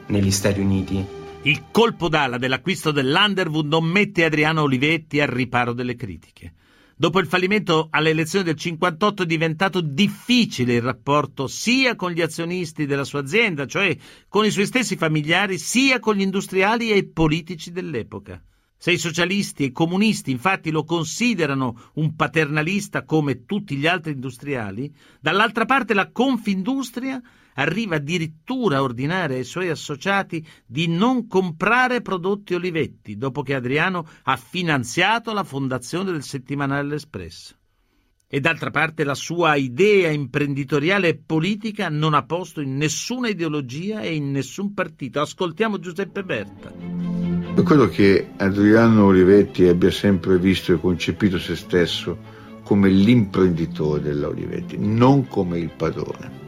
negli 0.07 0.31
Stati 0.31 0.59
Uniti. 0.59 1.14
Il 1.45 1.65
colpo 1.69 2.09
d'ala 2.09 2.39
dell'acquisto 2.39 2.89
dell'Underwood 2.89 3.67
non 3.67 3.85
mette 3.85 4.25
Adriano 4.25 4.63
Olivetti 4.63 5.21
al 5.21 5.27
riparo 5.27 5.73
delle 5.73 5.95
critiche. 5.95 6.53
Dopo 6.95 7.19
il 7.19 7.27
fallimento 7.27 7.85
alle 7.91 8.09
elezioni 8.09 8.45
del 8.45 8.55
58 8.55 9.21
è 9.21 9.25
diventato 9.27 9.79
difficile 9.79 10.73
il 10.73 10.81
rapporto 10.81 11.45
sia 11.45 11.95
con 11.95 12.09
gli 12.09 12.21
azionisti 12.21 12.87
della 12.87 13.03
sua 13.03 13.19
azienda, 13.19 13.67
cioè 13.67 13.95
con 14.27 14.43
i 14.43 14.49
suoi 14.49 14.65
stessi 14.65 14.95
familiari, 14.95 15.59
sia 15.59 15.99
con 15.99 16.15
gli 16.15 16.21
industriali 16.21 16.89
e 16.89 16.97
i 16.97 17.07
politici 17.07 17.71
dell'epoca. 17.71 18.41
Se 18.75 18.91
i 18.91 18.97
socialisti 18.97 19.61
e 19.61 19.67
i 19.67 19.71
comunisti 19.71 20.31
infatti 20.31 20.71
lo 20.71 20.83
considerano 20.83 21.91
un 21.95 22.15
paternalista 22.15 23.03
come 23.03 23.45
tutti 23.45 23.75
gli 23.75 23.85
altri 23.85 24.13
industriali, 24.13 24.91
dall'altra 25.21 25.65
parte 25.65 25.93
la 25.93 26.09
Confindustria 26.09 27.21
arriva 27.55 27.95
addirittura 27.95 28.77
a 28.77 28.81
ordinare 28.81 29.35
ai 29.35 29.43
suoi 29.43 29.69
associati 29.69 30.45
di 30.65 30.87
non 30.87 31.27
comprare 31.27 32.01
prodotti 32.01 32.53
Olivetti, 32.53 33.17
dopo 33.17 33.41
che 33.41 33.53
Adriano 33.53 34.07
ha 34.23 34.37
finanziato 34.37 35.33
la 35.33 35.43
fondazione 35.43 36.11
del 36.11 36.23
settimanale 36.23 36.87
L'Espresso. 36.87 37.55
E 38.27 38.39
d'altra 38.39 38.71
parte 38.71 39.03
la 39.03 39.13
sua 39.13 39.55
idea 39.55 40.09
imprenditoriale 40.09 41.09
e 41.09 41.15
politica 41.23 41.89
non 41.89 42.13
ha 42.13 42.23
posto 42.23 42.59
in 42.59 42.75
nessuna 42.75 43.29
ideologia 43.29 44.01
e 44.01 44.15
in 44.15 44.31
nessun 44.31 44.73
partito. 44.73 45.21
Ascoltiamo 45.21 45.79
Giuseppe 45.79 46.23
Berta. 46.23 46.73
Quello 47.63 47.87
che 47.87 48.31
Adriano 48.37 49.05
Olivetti 49.05 49.65
abbia 49.67 49.91
sempre 49.91 50.37
visto 50.37 50.73
e 50.73 50.79
concepito 50.79 51.39
se 51.39 51.55
stesso 51.55 52.33
come 52.63 52.89
l'imprenditore 52.89 54.01
della 54.01 54.27
Olivetti, 54.27 54.75
non 54.77 55.27
come 55.27 55.59
il 55.59 55.69
padrone. 55.69 56.44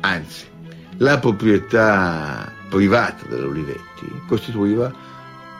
Anzi, 0.00 0.46
la 0.98 1.18
proprietà 1.18 2.52
privata 2.68 3.26
della 3.28 3.46
Olivetti 3.46 4.10
costituiva 4.26 4.92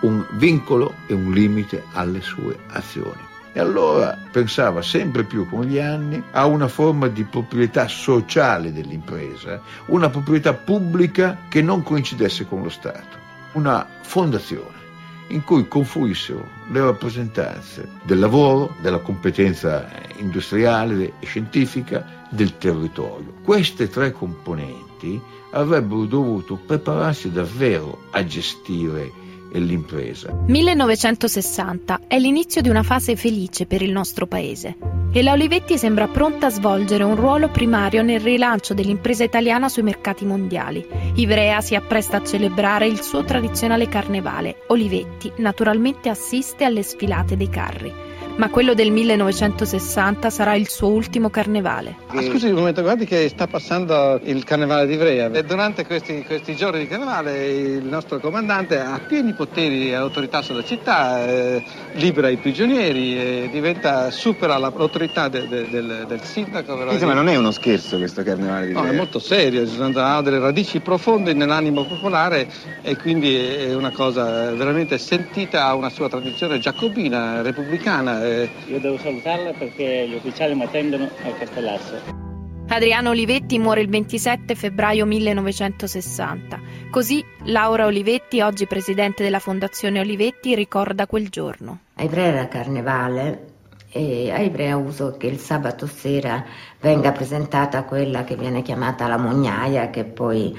un 0.01 0.25
vincolo 0.33 0.95
e 1.07 1.15
un 1.15 1.33
limite 1.33 1.85
alle 1.93 2.21
sue 2.21 2.57
azioni. 2.69 3.25
E 3.53 3.61
allora 3.61 4.19
pensava 4.31 4.83
sempre 4.83 5.25
più 5.25 5.49
con 5.49 5.65
gli 5.65 5.79
anni 5.79 6.23
a 6.33 6.45
una 6.45 6.69
forma 6.69 7.09
di 7.09 7.25
proprietà 7.25 7.89
sociale 7.89 8.73
dell'impresa, 8.73 9.61
una 9.87 10.11
proprietà 10.11 10.53
pubblica 10.53 11.39
che 11.49 11.63
non 11.63 11.83
coincidesse 11.83 12.47
con 12.47 12.63
lo 12.63 12.69
Stato 12.69 13.25
una 13.57 13.87
fondazione 14.03 14.85
in 15.29 15.43
cui 15.43 15.67
confluissero 15.67 16.47
le 16.71 16.81
rappresentanze 16.81 17.89
del 18.05 18.21
lavoro, 18.21 18.77
della 18.81 18.99
competenza 18.99 19.89
industriale 20.19 21.15
e 21.19 21.27
scientifica, 21.27 22.16
del 22.31 22.59
territorio. 22.59 23.35
Queste 23.43 23.89
tre 23.89 24.13
componenti 24.13 25.21
avrebbero 25.51 26.05
dovuto 26.05 26.57
prepararsi 26.57 27.31
davvero 27.31 28.05
a 28.11 28.25
gestire 28.25 29.25
l'impresa. 29.53 30.33
1960 30.47 32.01
è 32.09 32.19
l'inizio 32.19 32.61
di 32.61 32.69
una 32.69 32.83
fase 32.83 33.17
felice 33.17 33.67
per 33.67 33.83
il 33.83 33.93
nostro 33.93 34.27
paese 34.27 34.77
e 35.13 35.23
la 35.23 35.33
Olivetti 35.33 35.79
sembra 35.79 36.09
pronta 36.09 36.47
a 36.47 36.51
svolgere 36.51 37.05
un 37.05 37.17
ruolo 37.17 37.49
primario 37.49 38.03
nel 38.03 38.21
rilancio 38.21 38.75
dell'impresa 38.75 39.25
italiana 39.25 39.69
sui 39.69 39.83
mercati 39.83 40.27
mondiali. 40.27 40.87
Ivrea 41.15 41.61
si 41.61 41.75
appresta 41.75 42.19
a 42.19 42.23
celebrare 42.23 42.87
il 42.87 43.01
suo 43.01 43.25
tradizionale 43.25 43.89
carnevale. 43.89 44.65
Olivetti 44.69 45.33
naturalmente 45.37 46.11
assiste 46.11 46.65
alle 46.65 46.83
sfilate 46.83 47.37
dei 47.37 47.49
carri 47.49 48.06
ma 48.37 48.51
quello 48.51 48.75
del 48.75 48.91
1960 48.91 50.29
sarà 50.29 50.55
il 50.55 50.69
suo 50.69 50.89
ultimo 50.89 51.31
carnevale. 51.31 51.97
Ah, 52.09 52.23
scusi 52.23 52.49
un 52.49 52.57
momento, 52.57 52.83
guardi 52.83 53.07
che 53.07 53.29
sta 53.29 53.47
passando 53.47 54.21
il 54.25 54.45
carnevale 54.45 54.87
di 54.87 54.95
Ivrea 54.95 55.31
e 55.31 55.43
durante 55.43 55.87
questi, 55.87 56.23
questi, 56.23 56.55
giorni 56.55 56.81
di 56.81 56.87
carnevale 56.87 57.49
il 57.49 57.85
nostro 57.85 58.19
comandante 58.19 58.79
ha 58.79 59.01
pieni 59.07 59.33
poteri 59.33 59.89
e 59.89 59.95
autorità 59.95 60.43
sulla 60.43 60.63
città, 60.63 61.27
eh, 61.27 61.65
libera 61.95 62.29
i 62.29 62.37
prigionieri, 62.37 63.19
e 63.19 63.49
diventa, 63.51 64.11
supera 64.11 64.59
l'autorità 64.59 65.29
de, 65.29 65.49
de, 65.49 65.69
del, 65.71 66.05
del, 66.07 66.21
sindaco. 66.23 66.91
Insomma, 66.91 67.15
non 67.15 67.29
è 67.29 67.37
uno 67.37 67.51
scherzo 67.51 67.97
questo 67.97 68.23
carnevale 68.23 68.67
di 68.67 68.71
Ivrea? 68.73 68.85
No, 68.85 68.93
è 68.93 68.97
molto 68.97 69.19
serio, 69.19 69.67
ha 69.95 70.23
delle 70.23 70.39
radici 70.39 70.81
profonde 70.81 71.33
nell'animo 71.33 71.85
popolare 71.85 72.49
e 72.83 72.97
quindi 72.97 73.35
è 73.35 73.75
una 73.75 73.91
cosa 73.91 74.51
veramente 74.53 74.99
sentita, 74.99 75.67
ha 75.67 75.75
una 75.75 75.91
sua 75.91 76.09
tradizione 76.09 76.59
giacobina, 76.59 77.41
repubblicana 77.41 78.26
eh... 78.27 78.51
Io 78.67 78.81
devo 78.81 78.99
salutarla 78.99 79.53
perché 79.53 80.07
gli 80.09 80.15
ufficiali 80.15 80.55
mi 80.55 80.65
attendono 80.65 81.09
al 81.25 81.39
castellazzo. 81.39 82.25
Adriano 82.69 83.11
Olivetti 83.11 83.61
muore 83.61 83.81
il 83.81 83.89
27 83.89 84.57
febbraio 84.57 85.07
1960. 85.07 86.61
Così 86.91 87.25
Laura 87.45 87.87
Olivetti, 87.87 88.41
oggi 88.41 88.67
presidente 88.67 89.23
della 89.23 89.39
Fondazione 89.39 90.01
Olivetti, 90.01 90.55
ricorda 90.57 91.07
quel 91.07 91.29
giorno. 91.29 91.79
A 91.95 92.03
Ivrea 92.03 92.27
era 92.27 92.49
carnevale 92.49 93.55
e 93.93 94.33
a 94.33 94.41
Ivrea 94.41 94.77
uso 94.77 95.17
che 95.17 95.29
il 95.29 95.39
sabato 95.39 95.87
sera 95.87 96.45
venga 96.81 97.13
presentata 97.13 97.85
quella 97.85 98.25
che 98.25 98.37
viene 98.37 98.63
chiamata 98.63 99.07
la 99.07 99.17
mugnaia, 99.17 99.89
che 99.91 100.05
poi 100.05 100.59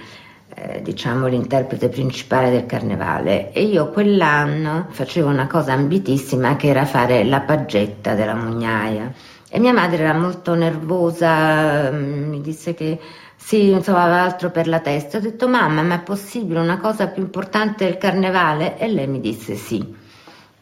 eh, 0.60 0.82
diciamo 0.82 1.28
l'interprete 1.28 1.88
principale 1.88 2.50
del 2.50 2.65
carnevale 2.65 3.52
e 3.52 3.62
io 3.63 3.91
quell'anno 3.91 4.88
facevo 4.89 5.30
una 5.30 5.46
cosa 5.46 5.74
ambitissima 5.74 6.56
che 6.56 6.67
era 6.70 6.86
fare 6.86 7.24
la 7.24 7.41
paggetta 7.41 8.15
della 8.15 8.34
mugnaia 8.34 9.13
e 9.50 9.60
mia 9.60 9.72
madre 9.72 10.04
era 10.04 10.13
molto 10.13 10.56
nervosa, 10.56 11.91
mm, 11.91 12.28
mi 12.28 12.41
disse 12.41 12.74
che 12.74 13.00
sì, 13.36 13.70
insomma, 13.70 14.04
aveva 14.04 14.24
altro 14.24 14.50
per 14.50 14.67
la 14.67 14.80
testa. 14.80 15.20
Ho 15.20 15.22
detto, 15.22 15.48
mamma, 15.48 15.84
ma 15.84 15.96
è 15.96 16.02
possibile 16.02 16.60
una 16.60 16.80
cosa 16.80 17.08
più 17.08 17.22
importante 17.22 17.86
del 17.86 17.98
carnevale? 17.98 18.78
E 18.78 18.88
lei 18.88 19.08
mi 19.08 19.22
disse 19.22 19.56
sì, 19.56 19.96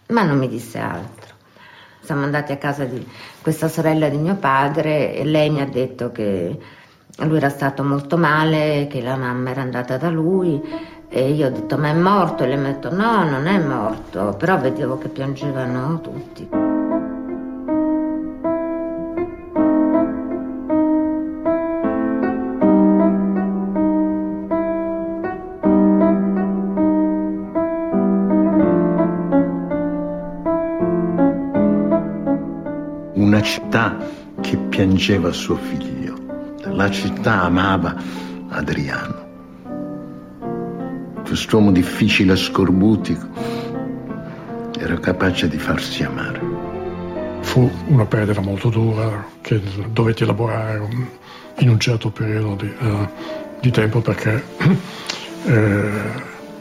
ma 0.07 0.23
non 0.23 0.37
mi 0.37 0.47
disse 0.47 0.77
altro. 0.77 1.33
Siamo 2.01 2.23
andati 2.23 2.51
a 2.51 2.57
casa 2.57 2.83
di 2.83 3.03
questa 3.41 3.69
sorella 3.69 4.09
di 4.09 4.17
mio 4.17 4.35
padre 4.35 5.15
e 5.15 5.23
lei 5.23 5.49
mi 5.49 5.61
ha 5.61 5.65
detto 5.65 6.11
che 6.11 6.59
lui 7.23 7.37
era 7.37 7.49
stato 7.49 7.83
molto 7.83 8.17
male, 8.17 8.87
che 8.89 9.01
la 9.01 9.15
mamma 9.15 9.51
era 9.51 9.61
andata 9.61 9.97
da 9.97 10.09
lui 10.09 10.61
e 11.07 11.31
io 11.31 11.47
ho 11.47 11.49
detto 11.49 11.77
ma 11.77 11.89
è 11.89 11.93
morto 11.93 12.43
e 12.43 12.47
lei 12.47 12.57
mi 12.57 12.67
ha 12.67 12.71
detto 12.71 12.93
no, 12.93 13.23
non 13.23 13.47
è 13.47 13.57
morto, 13.57 14.35
però 14.37 14.59
vedevo 14.59 14.97
che 14.97 15.07
piangevano 15.07 16.01
tutti. 16.01 16.49
Una 33.13 33.41
città 33.41 33.97
che 34.41 34.57
piangeva 34.57 35.31
suo 35.31 35.55
figlio 35.55 36.04
la 36.75 36.91
città 36.91 37.43
amava 37.43 37.95
Adriano. 38.49 39.23
Quest'uomo 41.25 41.71
difficile 41.71 42.33
e 42.33 42.35
scorbutico 42.35 43.27
era 44.77 44.99
capace 44.99 45.47
di 45.47 45.57
farsi 45.57 46.03
amare. 46.03 46.41
Fu 47.41 47.71
una 47.87 48.05
perdita 48.05 48.41
molto 48.41 48.69
dura 48.69 49.25
che 49.41 49.61
dovetti 49.89 50.23
elaborare 50.23 50.85
in 51.59 51.69
un 51.69 51.79
certo 51.79 52.09
periodo 52.09 52.55
di, 52.55 52.73
uh, 52.79 53.09
di 53.61 53.71
tempo 53.71 54.01
perché 54.01 54.43
eh, 55.45 55.89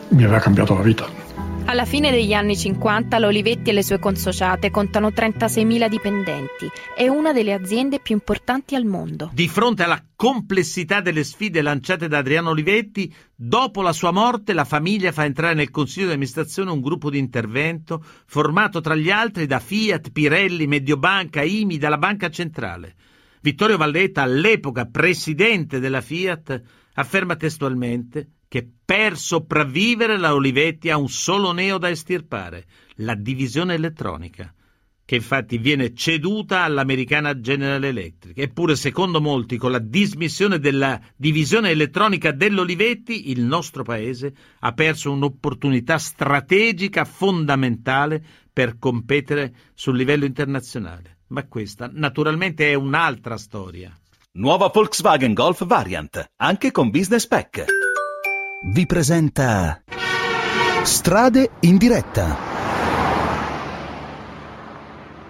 mi 0.09 0.23
aveva 0.25 0.39
cambiato 0.39 0.75
la 0.75 0.83
vita. 0.83 1.24
Alla 1.67 1.87
fine 1.87 2.11
degli 2.11 2.35
anni 2.35 2.59
50 2.59 3.19
l'Olivetti 3.19 3.71
e 3.71 3.73
le 3.73 3.83
sue 3.83 3.99
consociate 3.99 4.71
contano 4.71 5.09
36.000 5.09 5.89
dipendenti. 5.89 6.71
È 6.95 7.09
una 7.09 7.33
delle 7.33 7.55
aziende 7.55 8.01
più 8.01 8.15
importanti 8.15 8.75
al 8.75 8.85
mondo. 8.85 9.31
Di 9.33 9.49
fronte 9.49 9.83
alla 9.83 10.05
complessità 10.15 11.01
delle 11.01 11.25
sfide 11.25 11.63
lanciate 11.63 12.07
da 12.07 12.19
Adriano 12.19 12.51
Olivetti, 12.51 13.13
dopo 13.35 13.81
la 13.81 13.95
sua 13.95 14.11
morte 14.11 14.53
la 14.53 14.67
famiglia 14.67 15.11
fa 15.11 15.25
entrare 15.25 15.55
nel 15.55 15.71
consiglio 15.71 16.09
di 16.09 16.13
amministrazione 16.13 16.71
un 16.71 16.83
gruppo 16.83 17.09
di 17.09 17.19
intervento 17.19 18.05
formato 18.27 18.83
tra 18.83 18.95
gli 18.95 19.11
altri 19.11 19.47
da 19.47 19.59
Fiat, 19.59 20.11
Pirelli, 20.13 20.67
Mediobanca, 20.67 21.43
IMI, 21.43 21.79
dalla 21.79 21.99
Banca 21.99 22.29
Centrale. 22.29 22.95
Vittorio 23.41 23.79
Valletta, 23.79 24.21
all'epoca 24.21 24.85
presidente 24.85 25.81
della 25.81 26.03
Fiat, 26.03 26.63
afferma 26.93 27.37
testualmente 27.37 28.34
che 28.55 28.65
per 28.85 29.19
sopravvivere 29.19 30.17
la 30.17 30.33
Olivetti 30.33 30.89
ha 30.89 30.97
un 30.97 31.09
solo 31.09 31.51
neo 31.51 31.77
da 31.77 31.91
estirpare, 31.91 32.67
la 32.99 33.17
divisione 33.17 33.75
elettronica, 33.75 34.55
che 35.05 35.17
infatti 35.17 35.59
viene 35.59 35.93
ceduta 35.93 36.63
all'americana 36.63 37.41
General 37.41 37.83
Electric. 37.83 38.39
Eppure, 38.39 38.77
secondo 38.77 39.21
molti, 39.21 39.57
con 39.57 39.73
la 39.73 39.81
dismissione 39.81 40.61
della 40.61 41.01
divisione 41.17 41.71
elettronica 41.71 42.31
dell'Olivetti, 42.31 43.33
il 43.33 43.41
nostro 43.43 43.83
paese 43.83 44.33
ha 44.61 44.73
perso 44.73 45.11
un'opportunità 45.11 45.99
strategica 45.99 47.05
fondamentale 47.05 48.25
per 48.53 48.79
competere 48.79 49.53
sul 49.75 49.97
livello 49.97 50.27
internazionale. 50.27 51.23
Ma 51.31 51.45
questa, 51.49 51.91
naturalmente, 51.93 52.71
è 52.71 52.75
un'altra 52.75 53.37
storia. 53.37 53.93
Nuova 54.35 54.71
Volkswagen 54.73 55.33
Golf 55.33 55.67
Variant, 55.67 56.25
anche 56.37 56.71
con 56.71 56.91
Business 56.91 57.27
Pack 57.27 57.83
vi 58.67 58.87
presenta 58.87 59.83
Strade 60.85 61.51
in 61.61 61.77
diretta. 61.77 62.53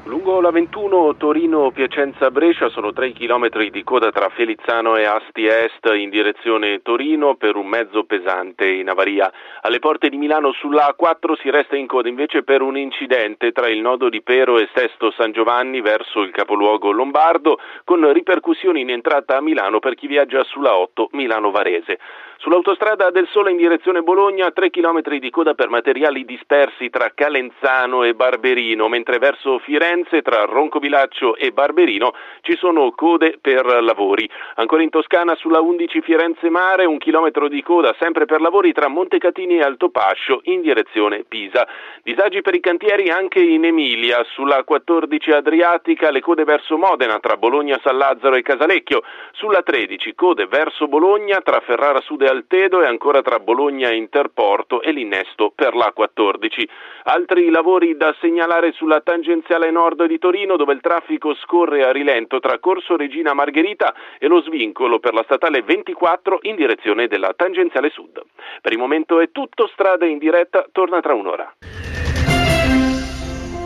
Lungo 0.04 0.40
la 0.40 0.52
21 0.52 1.16
Torino-Piacenza-Brescia 1.16 2.68
sono 2.68 2.92
3 2.92 3.12
km 3.12 3.48
di 3.70 3.82
coda 3.82 4.10
tra 4.12 4.28
Felizzano 4.28 4.96
e 4.96 5.04
Asti 5.04 5.46
Est 5.46 5.84
in 5.94 6.10
direzione 6.10 6.80
Torino 6.82 7.34
per 7.34 7.56
un 7.56 7.66
mezzo 7.66 8.04
pesante 8.04 8.68
in 8.68 8.88
avaria. 8.88 9.32
Alle 9.62 9.80
porte 9.80 10.08
di 10.08 10.16
Milano 10.16 10.52
sulla 10.52 10.94
A4 10.96 11.40
si 11.40 11.50
resta 11.50 11.74
in 11.76 11.88
coda 11.88 12.08
invece 12.08 12.44
per 12.44 12.62
un 12.62 12.76
incidente 12.76 13.50
tra 13.50 13.68
il 13.68 13.80
nodo 13.80 14.08
di 14.08 14.22
Pero 14.22 14.58
e 14.58 14.68
Sesto 14.72 15.10
San 15.10 15.32
Giovanni 15.32 15.80
verso 15.80 16.20
il 16.20 16.30
capoluogo 16.30 16.92
lombardo 16.92 17.58
con 17.82 18.12
ripercussioni 18.12 18.82
in 18.82 18.90
entrata 18.90 19.36
a 19.36 19.42
Milano 19.42 19.80
per 19.80 19.94
chi 19.94 20.06
viaggia 20.06 20.44
sulla 20.44 20.76
8 20.76 21.08
Milano-Varese. 21.12 21.98
Sull'autostrada 22.38 23.10
del 23.10 23.28
Sole 23.30 23.52
in 23.52 23.56
direzione 23.56 24.02
Bologna 24.02 24.50
3 24.50 24.70
km 24.70 25.00
di 25.18 25.30
coda 25.30 25.54
per 25.54 25.68
materiali 25.68 26.24
dispersi 26.24 26.90
tra 26.90 27.12
Calenzano 27.14 28.02
e 28.02 28.14
Barberino, 28.14 28.88
mentre 28.88 29.18
verso 29.18 29.58
Firenze 29.60 30.20
tra 30.20 30.44
Roncovilaccio 30.44 31.36
e 31.36 31.52
Barberino 31.52 32.12
ci 32.42 32.56
sono 32.56 32.90
code 32.90 33.38
per 33.40 33.64
lavori. 33.82 34.28
Ancora 34.56 34.82
in 34.82 34.90
Toscana 34.90 35.34
sulla 35.36 35.60
11 35.60 36.00
Firenze 36.02 36.50
Mare 36.50 36.84
un 36.84 36.98
chilometro 36.98 37.48
di 37.48 37.62
coda 37.62 37.94
sempre 37.98 38.26
per 38.26 38.40
lavori 38.40 38.72
tra 38.72 38.88
Montecatini 38.88 39.58
e 39.58 39.62
Altopascio 39.62 40.40
in 40.44 40.60
direzione 40.60 41.24
Pisa. 41.26 41.66
Disagi 42.02 42.42
per 42.42 42.54
i 42.54 42.60
cantieri 42.60 43.10
anche 43.10 43.40
in 43.40 43.64
Emilia, 43.64 44.22
sulla 44.32 44.64
14 44.64 45.30
Adriatica 45.30 46.10
le 46.10 46.20
code 46.20 46.44
verso 46.44 46.76
Modena 46.76 47.18
tra 47.20 47.36
Bologna 47.36 47.80
San 47.82 47.96
Lazzaro 47.96 48.34
e 48.34 48.42
Casalecchio, 48.42 49.02
sulla 49.32 49.62
13 49.62 50.14
code 50.14 50.46
verso 50.46 50.88
Bologna 50.88 51.40
tra 51.40 51.60
Ferrara 51.60 52.00
Sud 52.00 52.22
e 52.24 52.28
Altedo 52.28 52.82
e 52.82 52.86
ancora 52.86 53.22
tra 53.22 53.38
Bologna 53.38 53.88
e 53.88 53.96
Interporto 53.96 54.82
e 54.82 54.92
l'innesto 54.92 55.52
per 55.54 55.74
la 55.74 55.92
14. 55.94 56.68
Altri 57.04 57.50
lavori 57.50 57.96
da 57.96 58.14
segnalare 58.20 58.72
sulla 58.72 59.00
tangenziale 59.00 59.70
nord 59.70 60.04
di 60.06 60.18
Torino 60.18 60.56
dove 60.56 60.72
il 60.72 60.80
traffico 60.80 61.34
scorre 61.34 61.84
a 61.84 61.92
rilento 61.92 62.40
tra 62.40 62.58
Corso 62.58 62.96
Regina 62.96 63.34
Margherita 63.34 63.94
e 64.18 64.26
lo 64.26 64.40
svincolo 64.42 64.98
per 64.98 65.14
la 65.14 65.22
statale 65.24 65.62
24 65.62 66.40
in 66.42 66.56
direzione 66.56 67.06
della 67.06 67.32
tangenziale 67.36 67.90
sud. 67.90 68.22
Per 68.60 68.72
il 68.72 68.78
momento 68.78 69.20
è 69.20 69.30
tutto, 69.30 69.68
strada 69.72 70.06
in 70.06 70.18
diretta, 70.18 70.66
torna 70.72 71.00
tra 71.00 71.14
un'ora. 71.14 71.54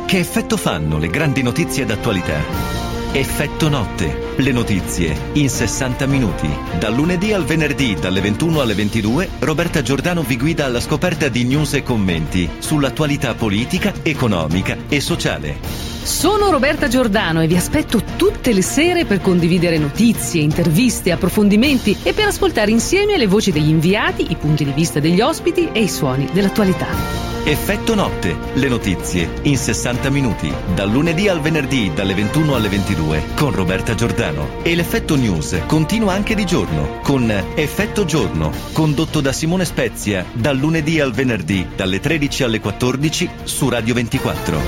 Che 0.07 0.17
effetto 0.17 0.57
fanno 0.57 0.99
le 0.99 1.09
grandi 1.09 1.43
notizie 1.43 1.85
d'attualità? 1.85 2.78
Effetto 3.13 3.71
notte. 3.71 4.35
Le 4.37 4.53
notizie 4.53 5.17
in 5.33 5.49
60 5.49 6.05
minuti. 6.07 6.47
Dal 6.79 6.95
lunedì 6.95 7.33
al 7.33 7.45
venerdì, 7.45 7.95
dalle 7.95 8.21
21 8.21 8.61
alle 8.61 8.75
22, 8.75 9.29
Roberta 9.39 9.81
Giordano 9.81 10.23
vi 10.23 10.37
guida 10.37 10.67
alla 10.67 10.79
scoperta 10.79 11.29
di 11.29 11.45
news 11.45 11.73
e 11.73 11.83
commenti 11.83 12.49
sull'attualità 12.59 13.35
politica, 13.35 13.95
economica 14.03 14.77
e 14.91 15.01
sociale. 15.01 15.57
Sono 16.03 16.51
Roberta 16.51 16.87
Giordano 16.89 17.41
e 17.41 17.47
vi 17.47 17.57
aspetto 17.57 18.03
tutte 18.17 18.53
le 18.53 18.63
sere 18.63 19.07
per 19.07 19.23
condividere 19.23 19.79
notizie, 19.79 20.43
interviste, 20.43 21.11
approfondimenti 21.11 21.97
e 22.03 22.13
per 22.13 22.27
ascoltare 22.27 22.71
insieme 22.71 23.17
le 23.17 23.27
voci 23.27 23.51
degli 23.51 23.71
inviati, 23.71 24.31
i 24.31 24.37
punti 24.37 24.65
di 24.65 24.73
vista 24.73 25.01
degli 25.01 25.23
ospiti 25.23 25.71
e 25.73 25.81
i 25.81 25.89
suoni 25.89 26.29
dell'attualità. 26.31 27.28
Effetto 27.49 27.95
notte. 27.95 28.37
Le 28.57 28.69
notizie 28.69 29.41
in 29.45 29.57
60 29.57 30.11
minuti. 30.11 30.53
Dal 30.75 30.91
lunedì 30.91 31.29
al 31.29 31.41
venerdì, 31.41 31.91
dalle 31.95 32.13
21 32.13 32.55
alle 32.55 32.69
22, 32.69 33.23
con 33.35 33.53
Roberta 33.53 33.95
Giordano. 33.95 34.63
E 34.63 34.75
l'effetto 34.75 35.17
news 35.17 35.59
continua 35.67 36.13
anche 36.13 36.35
di 36.35 36.45
giorno, 36.45 37.01
con 37.03 37.31
Effetto 37.55 38.05
giorno, 38.05 38.53
condotto 38.75 39.23
da 39.23 39.33
Simone 39.33 39.65
Spezia, 39.65 40.27
dal 40.35 40.59
lunedì 40.59 41.01
al 41.01 41.13
venerdì, 41.13 41.67
dalle 41.75 42.01
13 42.01 42.43
alle 42.43 42.61
14, 42.61 43.31
su 43.45 43.71
Radio 43.71 43.95
24. 43.95 44.61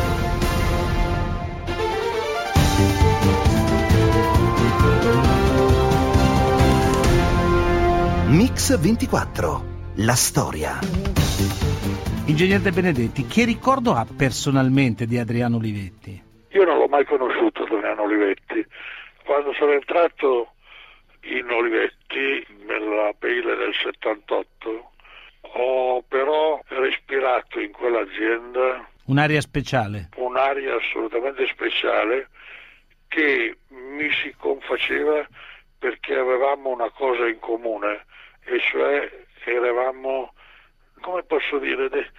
Mix 8.29 8.79
24. 8.79 9.65
La 9.97 10.15
storia. 10.15 11.20
Ingegner 12.31 12.61
De 12.61 12.71
Benedetti, 12.71 13.27
che 13.27 13.45
ricordo 13.45 13.93
ha 13.95 14.07
personalmente 14.17 15.05
di 15.07 15.19
Adriano 15.19 15.57
Olivetti? 15.57 16.23
Io 16.51 16.65
non 16.65 16.79
l'ho 16.79 16.87
mai 16.87 17.05
conosciuto 17.05 17.65
Adriano 17.65 18.03
Olivetti. 18.03 18.65
Quando 19.25 19.53
sono 19.55 19.73
entrato 19.73 20.53
in 21.23 21.51
Olivetti 21.51 22.47
nell'aprile 22.67 23.57
del 23.57 23.75
78. 23.75 24.91
Ho 25.41 26.03
però 26.07 26.61
respirato 26.69 27.59
in 27.59 27.73
quell'azienda 27.73 28.87
Un'area 29.07 29.41
speciale. 29.41 30.11
un'aria 30.17 30.77
assolutamente 30.77 31.45
speciale 31.49 32.29
che 33.09 33.57
mi 33.71 34.09
si 34.23 34.33
confaceva 34.39 35.27
perché 35.79 36.15
avevamo 36.15 36.69
una 36.69 36.91
cosa 36.91 37.27
in 37.27 37.41
comune 37.41 38.05
e 38.45 38.61
cioè 38.71 39.11
eravamo, 39.45 40.33
come 41.01 41.23
posso 41.25 41.59
dire, 41.59 41.89
de- 41.89 42.11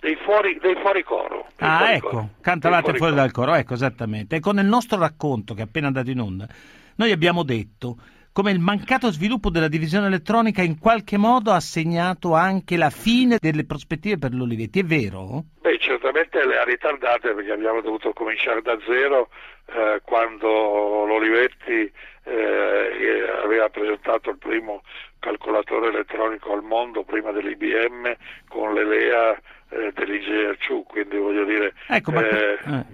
dei, 0.00 0.16
fuori, 0.24 0.58
dei 0.60 0.74
fuori 0.80 1.02
coro. 1.02 1.46
dei 1.56 1.68
Ah, 1.68 1.78
fuori 1.78 1.92
ecco, 1.94 2.08
coro. 2.08 2.28
cantavate 2.40 2.90
Dei 2.90 2.98
fuori 2.98 3.12
fuori 3.12 3.14
dal 3.14 3.32
coro, 3.32 3.54
ecco, 3.54 3.74
esattamente. 3.74 4.36
Ecco, 4.36 4.52
nel 4.52 4.66
nostro 4.66 4.98
racconto, 4.98 5.54
che 5.54 5.60
è 5.60 5.64
appena 5.64 5.88
andato 5.88 6.10
in 6.10 6.20
onda, 6.20 6.48
noi 6.96 7.12
abbiamo 7.12 7.42
detto 7.42 7.96
come 8.32 8.52
il 8.52 8.60
mancato 8.60 9.10
sviluppo 9.10 9.50
della 9.50 9.68
divisione 9.68 10.06
elettronica 10.06 10.62
in 10.62 10.78
qualche 10.78 11.16
modo 11.16 11.50
ha 11.50 11.60
segnato 11.60 12.34
anche 12.34 12.76
la 12.76 12.88
fine 12.90 13.38
delle 13.40 13.64
prospettive 13.64 14.18
per 14.18 14.32
l'Olivetti, 14.32 14.78
è 14.80 14.84
vero? 14.84 15.44
Beh, 15.60 15.69
certamente 16.00 16.46
le 16.46 16.58
ha 16.58 16.64
ritardate 16.64 17.34
perché 17.34 17.52
abbiamo 17.52 17.82
dovuto 17.82 18.14
cominciare 18.14 18.62
da 18.62 18.76
zero 18.86 19.28
eh, 19.66 20.00
quando 20.02 21.04
l'Olivetti 21.04 21.92
eh, 22.24 23.30
aveva 23.44 23.68
presentato 23.68 24.30
il 24.30 24.38
primo 24.38 24.82
calcolatore 25.18 25.88
elettronico 25.88 26.54
al 26.54 26.62
mondo 26.62 27.04
prima 27.04 27.32
dell'IBM 27.32 28.16
con 28.48 28.72
l'Elea 28.72 29.36
eh, 29.68 29.92
dell'Iger 29.94 30.56
Chu, 30.66 30.84
quindi 30.84 31.18
voglio 31.18 31.44
dire... 31.44 31.74
Ecco, 31.88 32.12
eh, 32.12 32.58
eh. 32.64 32.84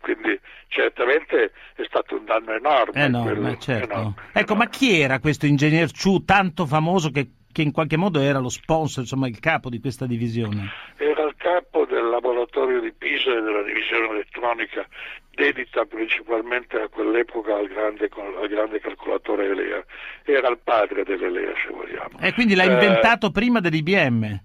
quindi 0.00 0.40
certamente 0.66 1.52
è 1.76 1.84
stato 1.86 2.16
un 2.16 2.24
danno 2.24 2.54
enorme. 2.54 3.04
Enorme, 3.04 3.32
quello, 3.32 3.56
certo. 3.58 3.92
enorme. 3.92 4.14
Ecco, 4.32 4.54
ma 4.56 4.66
chi 4.66 5.00
era 5.00 5.20
questo 5.20 5.46
ingegner 5.46 5.90
Chu 5.92 6.24
tanto 6.24 6.66
famoso 6.66 7.10
che, 7.10 7.28
che 7.52 7.62
in 7.62 7.70
qualche 7.70 7.96
modo 7.96 8.18
era 8.18 8.40
lo 8.40 8.48
sponsor, 8.48 9.04
insomma 9.04 9.28
il 9.28 9.38
capo 9.38 9.68
di 9.68 9.78
questa 9.78 10.06
divisione? 10.06 10.68
Era 10.96 11.22
il 11.22 11.34
capo 11.36 11.67
del 11.98 12.08
laboratorio 12.10 12.80
di 12.80 12.92
Pisa 12.92 13.30
e 13.32 13.40
della 13.42 13.62
divisione 13.62 14.08
elettronica 14.10 14.86
dedita 15.30 15.84
principalmente 15.84 16.80
a 16.80 16.88
quell'epoca 16.88 17.56
al 17.56 17.68
grande, 17.68 18.08
al 18.40 18.48
grande 18.48 18.80
calcolatore 18.80 19.46
Elea. 19.46 19.84
Era 20.24 20.48
il 20.48 20.58
padre 20.62 21.04
dell'Elea, 21.04 21.52
se 21.64 21.70
vogliamo. 21.72 22.18
E 22.20 22.32
quindi 22.32 22.54
l'ha 22.54 22.64
Eh, 22.64 22.72
inventato 22.72 23.30
prima 23.30 23.60
dell'IBM? 23.60 24.40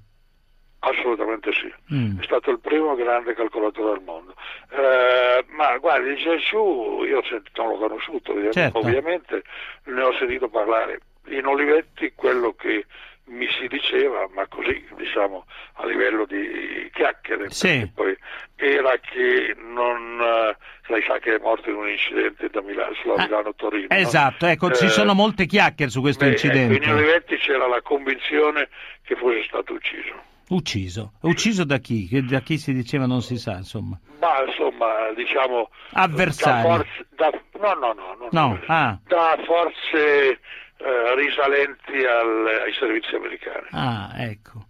Assolutamente 0.85 1.51
sì, 1.53 1.71
Mm. 1.93 2.19
è 2.19 2.23
stato 2.25 2.51
il 2.51 2.59
primo 2.59 2.93
grande 2.95 3.33
calcolatore 3.35 3.93
al 3.97 4.03
mondo. 4.03 4.35
Eh, 4.71 5.45
ma 5.51 5.77
guardi, 5.77 6.09
il 6.09 6.17
Gesù 6.17 7.03
io 7.07 7.21
non 7.55 7.67
l'ho 7.69 7.77
conosciuto, 7.77 8.33
Certo. 8.51 8.79
ovviamente 8.79 9.43
ne 9.85 10.01
ho 10.01 10.13
sentito 10.17 10.49
parlare. 10.49 10.99
In 11.27 11.45
Olivetti 11.45 12.11
quello 12.13 12.51
che 12.53 12.85
mi 13.25 13.47
si 13.59 13.67
diceva, 13.67 14.27
ma 14.33 14.45
così 14.47 14.85
diciamo 14.97 15.45
a 15.75 15.85
livello 15.85 16.25
di 16.25 16.89
chiacchiere, 16.93 17.49
Sì. 17.49 17.89
poi 17.93 18.15
era 18.55 18.97
che 18.99 19.55
non, 19.57 20.19
eh, 20.21 20.57
lei 20.87 21.03
sa 21.07 21.17
che 21.19 21.35
è 21.35 21.39
morto 21.39 21.69
in 21.69 21.75
un 21.77 21.87
incidente 21.89 22.49
da 22.49 22.61
Milano, 22.61 22.93
sulla 22.95 23.15
Milano-Torino. 23.23 23.87
no? 23.89 23.95
Esatto, 23.95 24.45
ecco, 24.45 24.71
ci 24.71 24.85
Eh, 24.85 24.89
sono 24.89 25.13
molte 25.13 25.45
chiacchiere 25.45 25.89
su 25.91 26.01
questo 26.01 26.25
beh, 26.25 26.31
ecco, 26.31 26.45
incidente. 26.47 26.83
in 26.85 26.91
Olivetti 26.93 27.37
c'era 27.37 27.67
la 27.67 27.81
convinzione 27.81 28.69
che 29.03 29.15
fosse 29.15 29.43
stato 29.43 29.73
ucciso. 29.73 30.21
Ucciso. 30.49 31.13
Ucciso 31.21 31.63
da 31.63 31.77
chi? 31.77 32.07
Da 32.27 32.41
chi 32.41 32.57
si 32.57 32.73
diceva 32.73 33.05
non 33.05 33.21
si 33.21 33.37
sa, 33.37 33.53
insomma. 33.55 33.97
Ma 34.19 34.43
insomma, 34.45 35.11
diciamo 35.15 35.69
Avversari. 35.93 36.61
da 36.61 36.75
forze, 36.75 37.05
da- 37.15 37.41
no, 37.59 37.73
no, 37.73 37.93
no, 37.93 38.15
no, 38.19 38.27
No, 38.31 38.59
ah, 38.67 38.99
da 39.07 39.37
forze 39.45 40.39
eh, 40.83 41.15
risalenti 41.15 42.03
al- 42.05 42.61
ai 42.65 42.73
servizi 42.73 43.15
americani. 43.15 43.67
ah, 43.71 44.11
ecco. 44.17 44.65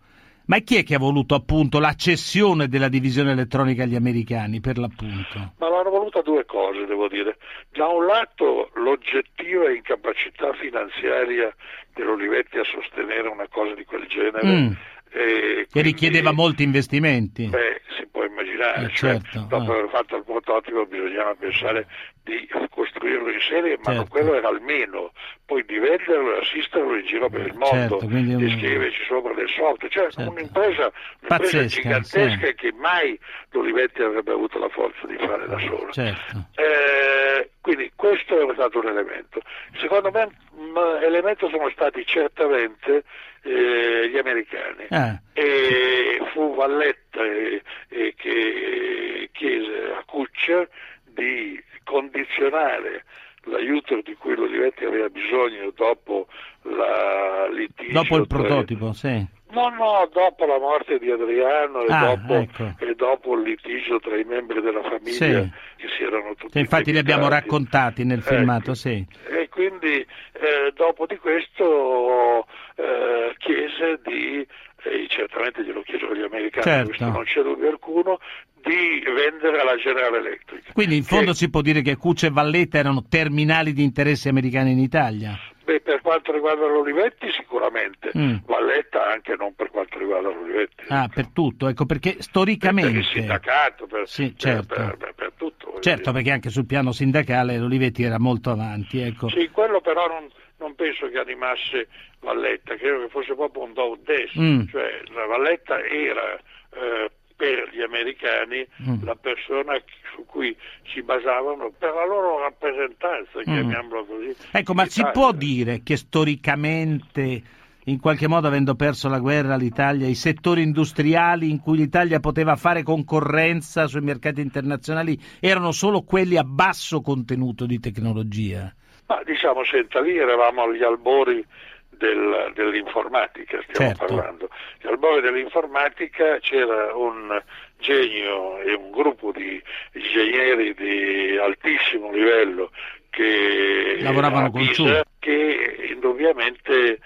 Ma 0.45 0.57
chi 0.59 0.75
è 0.75 0.83
che 0.83 0.95
ha 0.95 0.99
voluto 0.99 1.35
appunto 1.35 1.79
la 1.79 1.93
cessione 1.93 2.67
della 2.67 2.89
divisione 2.89 3.31
elettronica 3.31 3.83
agli 3.83 3.95
americani, 3.95 4.59
per 4.59 4.77
l'appunto? 4.77 5.53
Ma 5.57 5.69
l'hanno 5.69 5.89
voluta 5.89 6.21
due 6.21 6.43
cose, 6.45 6.85
devo 6.85 7.07
dire. 7.07 7.37
Da 7.71 7.87
un 7.87 8.05
lato 8.05 8.69
l'oggettiva 8.73 9.71
incapacità 9.71 10.51
finanziaria 10.53 11.55
dell'Olivetti 11.93 12.57
a 12.57 12.63
sostenere 12.65 13.29
una 13.29 13.47
cosa 13.49 13.73
di 13.73 13.85
quel 13.85 14.05
genere. 14.07 14.45
Mm. 14.45 14.71
E 15.13 15.67
Che 15.71 15.81
richiedeva 15.81 16.31
molti 16.31 16.63
investimenti. 16.63 17.47
Beh, 17.47 17.81
si 17.97 18.05
può 18.11 18.23
immaginare, 18.23 18.85
Eh, 18.85 18.89
cioè, 18.93 19.19
certo, 19.21 19.45
dopo 19.47 19.71
ah. 19.71 19.75
aver 19.77 19.89
fatto 19.89 20.15
il 20.17 20.23
prototipo 20.23 20.85
bisognava 20.85 21.35
pensare 21.35 21.87
di 22.23 22.47
costruirlo 22.69 23.29
in 23.29 23.39
serie, 23.41 23.77
ma 23.83 23.93
Certo. 23.93 24.07
quello 24.09 24.33
era 24.33 24.47
almeno, 24.47 25.11
poi 25.45 25.63
di 25.65 25.77
venderlo 25.77 26.35
e 26.35 26.39
assisterlo 26.39 26.95
in 26.95 27.05
giro 27.05 27.29
per 27.29 27.45
il 27.45 27.53
mondo, 27.53 27.99
certo, 27.99 28.07
quindi 28.07 28.35
di 28.37 28.49
scriverci 28.57 29.03
sopra 29.07 29.33
del 29.33 29.49
software, 29.49 29.89
cioè 29.89 30.09
Certo. 30.09 30.31
un'impresa, 30.31 30.91
un'impresa 30.91 30.91
Pazzesca, 31.27 31.81
gigantesca 31.81 32.47
sì. 32.47 32.55
che 32.55 32.73
mai 32.73 33.19
l'Olivetti 33.51 34.01
avrebbe 34.01 34.31
avuto 34.31 34.57
la 34.57 34.69
forza 34.69 35.05
di 35.05 35.17
fare 35.17 35.47
da 35.47 35.59
solo. 35.59 35.91
Certo. 35.91 36.47
Eh, 36.55 37.32
quindi 37.63 37.93
questo 37.95 38.51
è 38.51 38.53
stato 38.55 38.79
un 38.79 38.87
elemento. 38.87 39.39
Secondo 39.79 40.11
me 40.11 40.29
un 40.51 40.99
elemento 41.01 41.47
sono 41.47 41.69
stati 41.69 42.05
certamente 42.05 43.05
eh, 43.41 44.09
gli 44.09 44.17
americani. 44.17 44.85
Ah, 44.89 45.17
E 45.31 46.19
fu 46.33 46.53
Valletta 46.55 47.23
eh, 47.23 47.61
eh, 47.87 48.13
che 48.17 49.29
chiese 49.31 49.93
a 49.97 50.03
Kutscher 50.05 50.67
di 51.05 51.57
condizionare 51.85 53.05
l'aiuto 53.43 54.01
di 54.03 54.13
cui 54.15 54.35
l'Olivetti 54.35 54.83
aveva 54.83 55.07
bisogno 55.07 55.71
dopo 55.73 56.27
la 56.63 57.47
litigio 57.49 57.93
dopo 57.93 58.17
il 58.17 58.27
prototipo, 58.27 58.91
sì. 58.91 59.25
No, 59.53 59.69
no, 59.69 60.09
dopo 60.11 60.45
la 60.45 60.57
morte 60.57 60.97
di 60.97 61.11
Adriano 61.11 61.81
e, 61.83 61.87
Ah, 61.89 62.15
dopo, 62.15 62.33
ecco. 62.33 62.73
e 62.79 62.95
dopo 62.95 63.35
il 63.35 63.43
litigio 63.43 63.99
tra 63.99 64.17
i 64.17 64.23
membri 64.23 64.61
della 64.61 64.81
famiglia 64.81 65.11
Sì. 65.43 65.51
che 65.77 65.87
si 65.95 66.03
erano 66.03 66.33
tutti 66.35 66.53
Che 66.53 66.59
infatti 66.59 66.91
li 66.91 66.97
abbiamo 66.97 67.29
raccontati 67.29 68.03
nel 68.03 68.19
Ecco. 68.19 68.29
filmato, 68.35 68.73
sì. 68.73 69.05
E 69.29 69.49
quindi 69.49 69.99
eh, 69.99 70.71
dopo 70.75 71.05
di 71.05 71.17
questo 71.17 72.47
eh, 72.75 73.35
chiese 73.37 73.99
di, 74.03 74.45
e 74.83 75.07
certamente 75.09 75.63
glielo 75.63 75.81
chiesero 75.81 76.15
gli 76.15 76.21
americani, 76.23 76.63
Certo. 76.63 76.87
questo 76.87 77.05
non 77.09 77.23
c'è 77.23 77.41
dubbio 77.41 77.69
alcuno, 77.69 78.19
di 78.63 79.03
vendere 79.13 79.59
alla 79.59 79.75
General 79.75 80.15
Electric. 80.15 80.71
Quindi 80.73 80.95
in 80.97 81.03
fondo 81.03 81.31
Che- 81.31 81.37
si 81.37 81.49
può 81.49 81.61
dire 81.61 81.81
che 81.81 81.97
Cuccia 81.97 82.27
e 82.27 82.31
Valletta 82.31 82.77
erano 82.77 83.03
terminali 83.09 83.73
di 83.73 83.83
interessi 83.83 84.29
americani 84.29 84.71
in 84.71 84.79
Italia. 84.79 85.37
Beh, 85.65 85.79
per 85.81 86.01
quanto 86.01 86.31
riguarda 86.33 86.65
l'Olivetti 86.67 87.29
sicuramente, 87.31 88.11
Mm. 88.17 88.35
Valletta 88.45 89.09
anche 89.09 89.35
non 89.37 89.53
per 89.55 89.69
quanto 89.69 89.97
riguarda 89.97 90.29
l'Olivetti. 90.29 90.83
Ah, 90.89 91.09
per 91.13 91.27
tutto, 91.29 91.67
ecco 91.67 91.85
perché 91.85 92.09
per 92.09 92.17
il 92.19 92.23
storicamente... 92.23 93.03
sindacato, 93.03 93.85
per, 93.87 94.07
Sì, 94.07 94.33
certo. 94.37 94.75
per- 94.75 94.97
per- 94.97 95.13
per 95.13 95.31
tutto. 95.37 95.79
Certo, 95.79 96.11
perché 96.13 96.31
anche 96.31 96.49
sul 96.49 96.65
piano 96.65 96.91
sindacale 96.93 97.57
l'Olivetti 97.57 98.03
era 98.03 98.19
molto 98.19 98.49
avanti, 98.49 98.99
ecco. 98.99 99.27
Sì, 99.29 99.49
quello 99.51 99.79
però 99.81 100.07
non, 100.07 100.29
non 100.63 100.75
penso 100.75 101.07
che 101.09 101.19
animasse 101.19 101.87
Valletta, 102.21 102.75
credo 102.75 103.03
che 103.03 103.09
fosse 103.09 103.35
proprio 103.35 103.63
un 103.63 103.73
do 103.73 103.99
des, 104.03 104.31
Mm. 104.39 104.67
cioè 104.71 105.01
la 105.13 105.25
Valletta 105.25 105.77
era 105.83 106.39
eh, 106.71 107.11
per 107.35 107.69
gli 107.73 107.81
americani 107.81 108.65
Mm. 108.87 109.03
la 109.03 109.15
persona 109.15 109.73
su 110.15 110.25
cui 110.25 110.55
si 110.93 111.01
basavano 111.01 111.71
per 111.77 111.93
la 111.93 112.05
loro 112.05 112.39
rappresentanza, 112.39 113.41
chiamiamola 113.43 114.03
così. 114.05 114.35
Ecco, 114.51 114.73
ma 114.73 114.85
si 114.85 115.03
può 115.11 115.31
dire 115.33 115.81
che 115.83 115.97
storicamente, 115.97 117.41
in 117.85 117.99
qualche 117.99 118.27
modo 118.27 118.47
avendo 118.47 118.75
perso 118.75 119.09
la 119.09 119.19
guerra 119.19 119.55
l'Italia, 119.57 120.07
i 120.07 120.15
settori 120.15 120.61
industriali 120.61 121.49
in 121.49 121.59
cui 121.59 121.77
l'Italia 121.77 122.19
poteva 122.19 122.55
fare 122.55 122.83
concorrenza 122.83 123.87
sui 123.87 124.01
mercati 124.01 124.39
internazionali 124.41 125.19
erano 125.39 125.71
solo 125.71 126.03
quelli 126.03 126.37
a 126.37 126.43
basso 126.43 127.01
contenuto 127.01 127.65
di 127.65 127.79
tecnologia? 127.79 128.73
Ma 129.07 129.21
diciamo, 129.23 129.63
senta, 129.65 129.99
lì 129.99 130.17
eravamo 130.17 130.63
agli 130.63 130.83
albori 130.83 131.45
del- 131.89 132.51
dell'informatica, 132.53 133.61
stiamo 133.69 133.93
Certo. 133.95 134.05
parlando. 134.05 134.49
Agli 134.81 134.91
albori 134.91 135.21
dell'informatica 135.21 136.39
c'era 136.39 136.95
un 136.95 137.41
genio 137.79 138.59
e 138.59 138.73
un 138.73 138.91
gruppo 138.91 139.31
di 139.31 139.61
ingegneri 139.93 140.73
di 140.73 141.37
altissimo 141.37 142.11
livello 142.11 142.71
che 143.09 143.97
Lavoravano 143.99 144.49
con 144.49 144.65
Pisa, 144.65 145.03
che 145.19 145.87
indubbiamente 145.91 146.99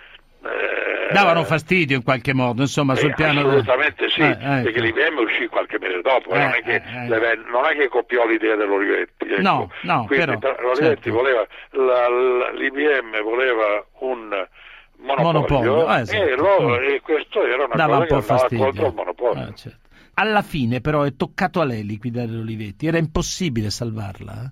eh, 0.44 1.14
Davano 1.14 1.44
fastidio 1.46 1.96
in 1.96 2.04
qualche 2.04 2.34
modo, 2.34 2.62
insomma, 2.62 2.96
sul 2.96 3.12
eh, 3.12 3.14
piano... 3.16 3.40
assolutamente 3.40 4.10
sì, 4.10 4.20
Eh, 4.22 4.28
ecco. 4.30 4.64
perché 4.64 4.82
l'IBM 4.82 5.18
uscì 5.20 5.48
qualche 5.48 5.80
mese 5.80 6.02
dopo, 6.02 6.32
Eh, 6.32 6.38
non, 6.40 6.52
è 6.52 6.62
che, 6.64 6.82
non 7.50 7.66
è 7.66 7.76
che 7.78 7.88
copiò 7.88 8.28
l'idea 8.28 8.56
dell'Olivetti. 8.56 9.26
ecco. 9.30 9.42
No, 9.42 9.72
no, 9.84 10.06
Quindi, 10.06 10.26
però, 10.26 10.38
per- 10.38 10.60
l'Olivetti 10.62 11.04
certo. 11.04 11.12
voleva, 11.12 11.48
la- 11.72 12.10
la- 12.10 12.52
l'IBM 12.52 13.22
voleva 13.24 13.86
un 14.00 14.48
monopolio, 15.00 15.32
Monopolio, 15.32 15.94
eh, 15.96 16.02
esatto. 16.02 16.24
e, 16.24 16.36
lo- 16.36 16.70
Mm. 16.70 16.84
e 16.84 17.02
questo 17.02 17.46
era 17.46 17.66
una 17.66 17.76
Dava 17.76 17.98
cosa 18.00 18.02
un 18.02 18.08
che 18.08 18.14
po' 18.16 18.22
fastidio. 18.22 18.64
contro 18.66 18.88
il 18.88 18.94
monopolio. 18.94 19.48
Eh, 19.48 19.56
certo. 19.56 19.78
Alla 20.20 20.42
fine 20.42 20.82
però 20.82 21.04
è 21.04 21.16
toccato 21.16 21.62
a 21.62 21.64
lei 21.64 21.86
liquidare 21.86 22.28
l'Olivetti, 22.28 22.88
era 22.88 22.98
impossibile 22.98 23.70
salvarla. 23.70 24.52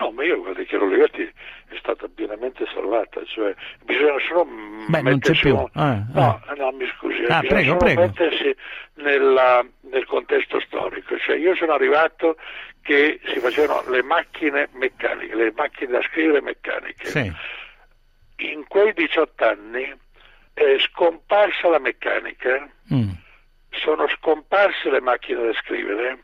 No, 0.00 0.10
ma 0.12 0.22
io 0.24 0.38
guardo 0.40 0.62
che 0.64 0.76
l'Olivetti 0.76 1.22
è 1.22 1.76
stata 1.78 2.06
pienamente 2.14 2.64
salvata, 2.72 3.20
cioè 3.24 3.52
bisogna 3.84 4.14
solo 4.28 4.44
Beh, 4.88 5.02
non 5.02 5.18
c'è 5.18 5.32
più. 5.32 5.56
un- 5.56 5.68
Eh, 5.74 6.04
No, 6.14 6.40
no, 6.56 6.70
mi 6.72 6.86
scusi, 6.96 7.22
Ah, 7.28 7.40
bisogna 7.40 7.48
prego, 7.48 7.64
solo 7.64 7.78
prego. 7.78 8.00
mettersi 8.02 8.56
nella- 8.94 9.66
nel 9.90 10.06
contesto 10.06 10.60
storico, 10.60 11.18
cioè 11.18 11.36
io 11.36 11.54
sono 11.56 11.72
arrivato 11.72 12.36
che 12.82 13.18
si 13.26 13.40
facevano 13.40 13.90
le 13.90 14.02
macchine 14.04 14.68
meccaniche, 14.74 15.34
le 15.34 15.52
macchine 15.56 15.90
da 15.90 16.02
scrivere 16.02 16.40
meccaniche. 16.42 17.06
Sì. 17.06 17.32
In 18.36 18.64
quei 18.68 18.92
18 18.92 19.44
anni 19.44 19.92
è 20.54 20.76
scomparsa 20.78 21.68
la 21.68 21.80
meccanica, 21.80 22.68
Mm. 22.94 23.10
sono 23.70 24.06
scomparse 24.08 24.90
le 24.90 25.00
macchine 25.00 25.44
da 25.44 25.52
scrivere, 25.54 26.22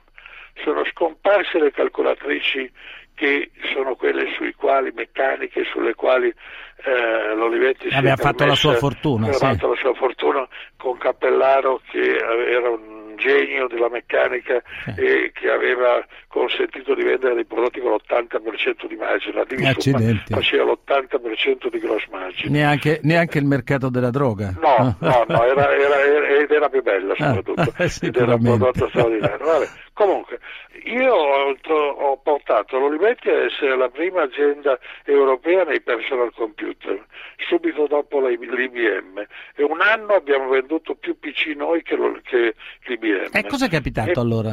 sono 0.62 0.84
scomparse 0.84 1.58
le 1.58 1.72
calcolatrici 1.72 2.70
che 3.14 3.50
sono 3.72 3.94
quelle 3.94 4.32
sui 4.36 4.52
quali 4.54 4.92
meccaniche, 4.94 5.64
sulle 5.64 5.94
quali 5.94 6.28
eh, 6.28 7.34
l'Olivetti 7.34 7.90
si 7.90 7.96
è 7.96 8.16
fatto 8.16 8.44
la 8.44 8.54
sua 8.54 8.74
fortuna, 8.74 9.26
aveva 9.26 9.38
sì. 9.38 9.44
fatto 9.44 9.68
la 9.68 9.76
sua 9.76 9.94
fortuna 9.94 10.46
con 10.76 10.98
Cappellaro 10.98 11.80
che 11.90 12.16
era 12.16 12.70
un 12.70 13.03
genio 13.16 13.66
della 13.68 13.88
meccanica 13.88 14.62
e 14.96 15.30
che 15.34 15.50
aveva 15.50 16.04
consentito 16.28 16.94
di 16.94 17.02
vendere 17.02 17.34
dei 17.34 17.44
prodotti 17.44 17.80
con 17.80 17.92
l'80% 17.92 18.86
di 18.86 18.96
margine, 18.96 19.44
Accidenti. 19.68 20.32
faceva 20.32 20.64
l'80% 20.72 21.68
di 21.70 21.78
gross 21.78 22.06
margin. 22.10 22.50
Neanche, 22.52 23.00
neanche 23.02 23.38
il 23.38 23.44
mercato 23.46 23.88
della 23.88 24.10
droga. 24.10 24.52
No, 24.60 24.96
no, 25.00 25.24
no, 25.28 25.44
era, 25.44 25.74
era- 25.74 26.00
era- 26.02 26.26
ed 26.28 26.50
era 26.50 26.68
più 26.68 26.82
bella 26.82 27.14
soprattutto, 27.16 27.72
Ah, 27.76 27.84
ed 28.02 28.16
era 28.16 28.34
un 28.34 28.42
prodotto 28.42 28.88
straordinario. 28.88 29.44
Vabbè, 29.44 29.68
Comunque, 29.94 30.40
io 30.86 31.14
ho, 31.14 31.54
ho 31.68 32.16
portato 32.20 32.78
l'Olivetti 32.80 33.28
a 33.28 33.44
essere 33.44 33.76
la 33.76 33.88
prima 33.88 34.22
azienda 34.22 34.76
europea 35.04 35.62
nei 35.62 35.80
personal 35.80 36.32
computer, 36.34 37.00
subito 37.48 37.86
dopo 37.86 38.26
l'IBM, 38.26 39.24
e 39.54 39.62
un 39.62 39.80
anno 39.80 40.14
abbiamo 40.14 40.48
venduto 40.48 40.96
più 40.96 41.16
PC 41.16 41.54
noi 41.54 41.82
che, 41.82 41.94
lo- 41.94 42.18
che 42.24 42.54
l'IBM. 42.86 43.03
E 43.12 43.44
cosa 43.46 43.66
è 43.66 43.68
capitato 43.68 44.18
E- 44.18 44.22
allora? 44.22 44.52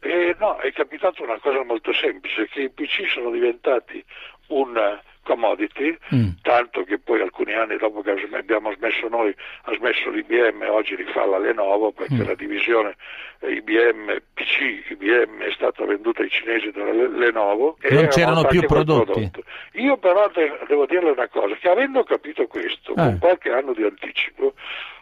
eh, 0.00 0.34
no, 0.38 0.56
è 0.58 0.72
capitato 0.72 1.22
una 1.22 1.38
cosa 1.38 1.62
molto 1.64 1.92
semplice, 1.92 2.48
che 2.48 2.62
i 2.62 2.70
PC 2.70 3.08
sono 3.08 3.30
diventati 3.30 4.04
un 4.48 4.76
eh, 4.76 5.00
commodity, 5.22 5.96
Mm. 6.12 6.28
tanto 6.42 6.82
che 6.82 6.98
poi 6.98 7.20
alcuni 7.20 7.54
anni 7.54 7.76
dopo 7.76 8.02
che 8.02 8.10
abbiamo 8.32 8.72
smesso 8.74 9.06
noi, 9.08 9.32
ha 9.62 9.72
smesso 9.74 10.10
l'IBM, 10.10 10.66
oggi 10.68 10.96
rifà 10.96 11.24
la 11.24 11.38
Lenovo, 11.38 11.92
perché 11.92 12.14
Mm. 12.14 12.26
la 12.26 12.34
divisione 12.34 12.96
eh, 13.38 13.52
IBM 13.52 14.20
PC, 14.34 14.90
IBM 14.90 15.42
è 15.42 15.52
stata 15.52 15.84
venduta 15.84 16.22
ai 16.22 16.28
cinesi 16.30 16.70
dalla 16.72 16.90
Le- 16.92 17.08
Lenovo. 17.08 17.76
e 17.80 17.94
Non 17.94 18.08
c'erano 18.08 18.42
più 18.46 18.62
prodotti. 18.62 19.12
prodotto. 19.12 19.42
Io 19.74 19.96
però 19.98 20.28
de- 20.34 20.58
devo 20.66 20.86
dirle 20.86 21.10
una 21.10 21.28
cosa, 21.28 21.54
che 21.54 21.68
avendo 21.68 22.02
capito 22.02 22.46
questo, 22.48 22.94
con 22.94 23.06
Eh. 23.14 23.18
qualche 23.20 23.50
anno 23.50 23.72
di 23.74 23.84
anticipo, 23.84 24.54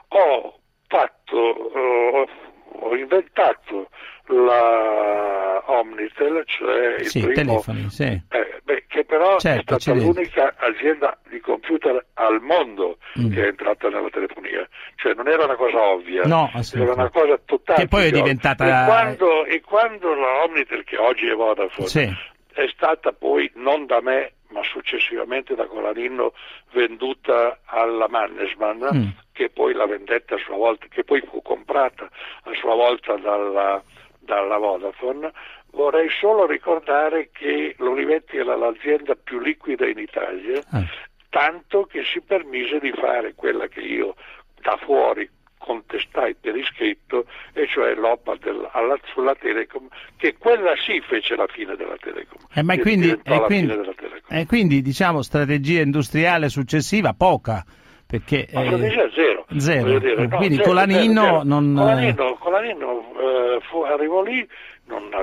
ho 0.08 0.58
fatto, 0.86 1.72
eh, 1.74 2.28
ho 2.72 2.96
inventato 2.96 3.88
la 4.26 5.62
Omnitel, 5.66 6.42
cioè 6.46 6.96
il 6.98 7.06
Sì, 7.06 7.20
primo, 7.20 7.34
telefoni, 7.34 7.90
sì. 7.90 8.04
eh, 8.04 8.60
beh, 8.62 8.84
che 8.88 9.04
però 9.04 9.38
Certo, 9.38 9.74
è 9.76 9.80
stata 9.80 9.98
l'unica 9.98 10.54
azienda 10.58 11.16
di 11.28 11.40
computer 11.40 12.04
al 12.14 12.40
mondo 12.40 12.98
Mm. 13.18 13.32
che 13.32 13.42
è 13.42 13.46
entrata 13.48 13.88
nella 13.88 14.08
telefonia, 14.08 14.66
cioè 14.96 15.14
non 15.14 15.26
era 15.28 15.44
una 15.44 15.56
cosa 15.56 15.80
ovvia, 15.80 16.22
No, 16.24 16.48
era 16.74 16.92
una 16.92 17.10
cosa 17.10 17.40
totale. 17.44 17.80
Che 17.80 17.88
poi 17.88 18.06
è 18.06 18.10
diventata- 18.10 18.82
E 18.82 18.86
quando, 18.86 19.44
e 19.46 19.60
quando 19.60 20.14
la 20.14 20.44
Omnitel, 20.44 20.84
che 20.84 20.96
oggi 20.96 21.26
è 21.28 21.34
Vodafone, 21.34 21.88
Sì. 21.88 22.08
è 22.54 22.66
stata 22.74 23.12
poi 23.12 23.50
non 23.56 23.86
da 23.86 24.00
me 24.00 24.32
ma 24.50 24.62
successivamente 24.62 25.54
da 25.54 25.66
Colaninno 25.66 26.32
venduta 26.72 27.60
alla 27.64 28.08
Mannesmann 28.08 28.84
Mm. 28.92 29.08
che 29.32 29.50
poi 29.50 29.72
la 29.74 29.86
vendetta 29.86 30.34
a 30.34 30.38
sua 30.38 30.56
volta 30.56 30.86
che 30.88 31.04
poi 31.04 31.20
fu 31.22 31.40
comprata 31.42 32.04
a 32.44 32.54
sua 32.54 32.74
volta 32.74 33.16
dalla, 33.16 33.82
dalla 34.18 34.56
Vodafone 34.58 35.32
vorrei 35.72 36.08
solo 36.10 36.46
ricordare 36.46 37.30
che 37.32 37.74
l'Olivetti 37.78 38.36
era 38.36 38.56
l'azienda 38.56 39.14
più 39.14 39.38
liquida 39.40 39.86
in 39.86 39.98
Italia 39.98 40.60
Ah. 40.72 40.84
tanto 41.28 41.84
che 41.84 42.02
si 42.04 42.20
permise 42.20 42.78
di 42.80 42.92
fare 42.92 43.34
quella 43.34 43.68
che 43.68 43.80
io 43.80 44.14
da 44.60 44.76
fuori 44.82 45.28
contestai 45.58 46.34
per 46.36 46.56
iscritto, 46.56 47.26
e 47.52 47.66
cioè 47.68 47.94
l'OPA 47.94 48.34
del- 48.36 48.66
alla- 48.72 48.98
sulla 49.12 49.34
Telecom, 49.34 49.88
che 50.16 50.38
quella 50.38 50.74
sì 50.74 51.00
fece 51.02 51.36
la 51.36 51.46
fine 51.48 51.76
della 51.76 51.96
Telecom. 51.98 52.40
Eh, 52.54 52.80
quindi, 52.80 53.10
e 53.10 53.20
la 53.24 53.40
quindi- 53.42 53.66
fine 53.72 53.76
della 53.82 53.92
Telecom. 53.94 53.99
E 54.30 54.46
quindi, 54.46 54.80
diciamo 54.82 55.22
strategia 55.22 55.82
industriale 55.82 56.48
successiva 56.48 57.12
poca 57.14 57.64
perché 58.06 58.48
Ma 58.52 58.62
eh, 58.62 59.10
zero. 59.14 59.44
zero. 59.58 59.98
dire, 59.98 60.26
no, 60.26 60.36
quindi 60.36 60.56
zero, 60.56 60.68
Colanino 60.68 61.22
zero, 61.22 61.42
non 61.44 61.74
Colanino, 61.74 62.34
Colanino, 62.38 63.00
eh, 63.20 63.60
fu- 63.68 63.82
arrivò 63.82 64.22
lì, 64.22 64.46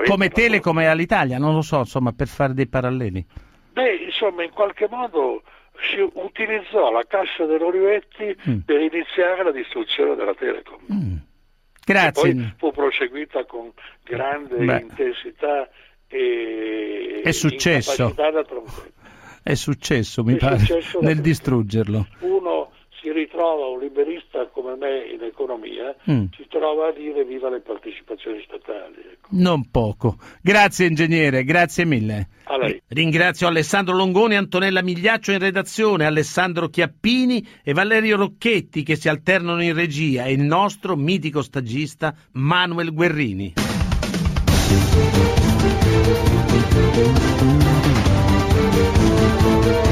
come 0.06 0.28
Telecom 0.30 0.78
e 0.80 0.86
all'Italia, 0.86 1.36
non 1.38 1.54
lo 1.54 1.60
so, 1.62 1.78
insomma, 1.80 2.12
per 2.12 2.28
fare 2.28 2.54
dei 2.54 2.66
paralleli. 2.68 3.24
Beh, 3.72 3.94
insomma, 4.06 4.42
in 4.42 4.50
qualche 4.50 4.86
modo 4.90 5.42
si 5.90 6.00
utilizzò 6.14 6.90
la 6.90 7.04
cassa 7.06 7.44
dell'Olivetti 7.44 8.34
Mm. 8.48 8.58
per 8.60 8.80
iniziare 8.80 9.44
la 9.44 9.52
distruzione 9.52 10.14
della 10.16 10.34
Telecom. 10.34 11.20
Grazie. 11.84 12.30
E 12.30 12.34
poi 12.34 12.54
fu 12.56 12.72
proseguita 12.72 13.44
con 13.44 13.70
grande 14.04 14.56
Beh. 14.56 14.80
intensità 14.80 15.68
e 16.08 17.20
È 17.22 17.30
successo. 17.32 18.14
È 19.48 19.54
successo, 19.54 20.22
mi 20.24 20.34
È 20.34 20.36
pare, 20.36 20.58
successo 20.58 21.00
nel 21.00 21.22
distruggerlo. 21.22 22.06
Uno 22.20 22.70
si 23.00 23.10
ritrova, 23.10 23.68
un 23.68 23.80
liberista 23.80 24.46
come 24.48 24.76
me 24.76 25.06
in 25.10 25.22
economia, 25.22 25.96
Mm. 26.10 26.26
si 26.36 26.44
trova 26.50 26.88
a 26.88 26.92
dire 26.92 27.24
viva 27.24 27.48
le 27.48 27.60
partecipazioni 27.60 28.42
statali. 28.44 28.96
ecco. 29.10 29.28
Non 29.30 29.70
poco. 29.70 30.16
Grazie 30.42 30.88
ingegnere, 30.88 31.44
grazie 31.44 31.86
mille. 31.86 32.28
Ringrazio 32.88 33.46
Alessandro 33.46 33.96
Longoni, 33.96 34.36
Antonella 34.36 34.82
Migliaccio 34.82 35.32
in 35.32 35.38
redazione, 35.38 36.04
Alessandro 36.04 36.68
Chiappini 36.68 37.42
e 37.64 37.72
Valerio 37.72 38.16
Rocchetti 38.18 38.82
che 38.82 38.96
si 38.96 39.08
alternano 39.08 39.62
in 39.62 39.72
regia 39.74 40.24
e 40.24 40.32
il 40.32 40.40
nostro 40.42 40.94
mitico 40.94 41.40
stagista 41.40 42.14
Manuel 42.32 42.92
Guerrini. 42.92 43.54
Thank 49.28 49.66
you. 49.66 49.87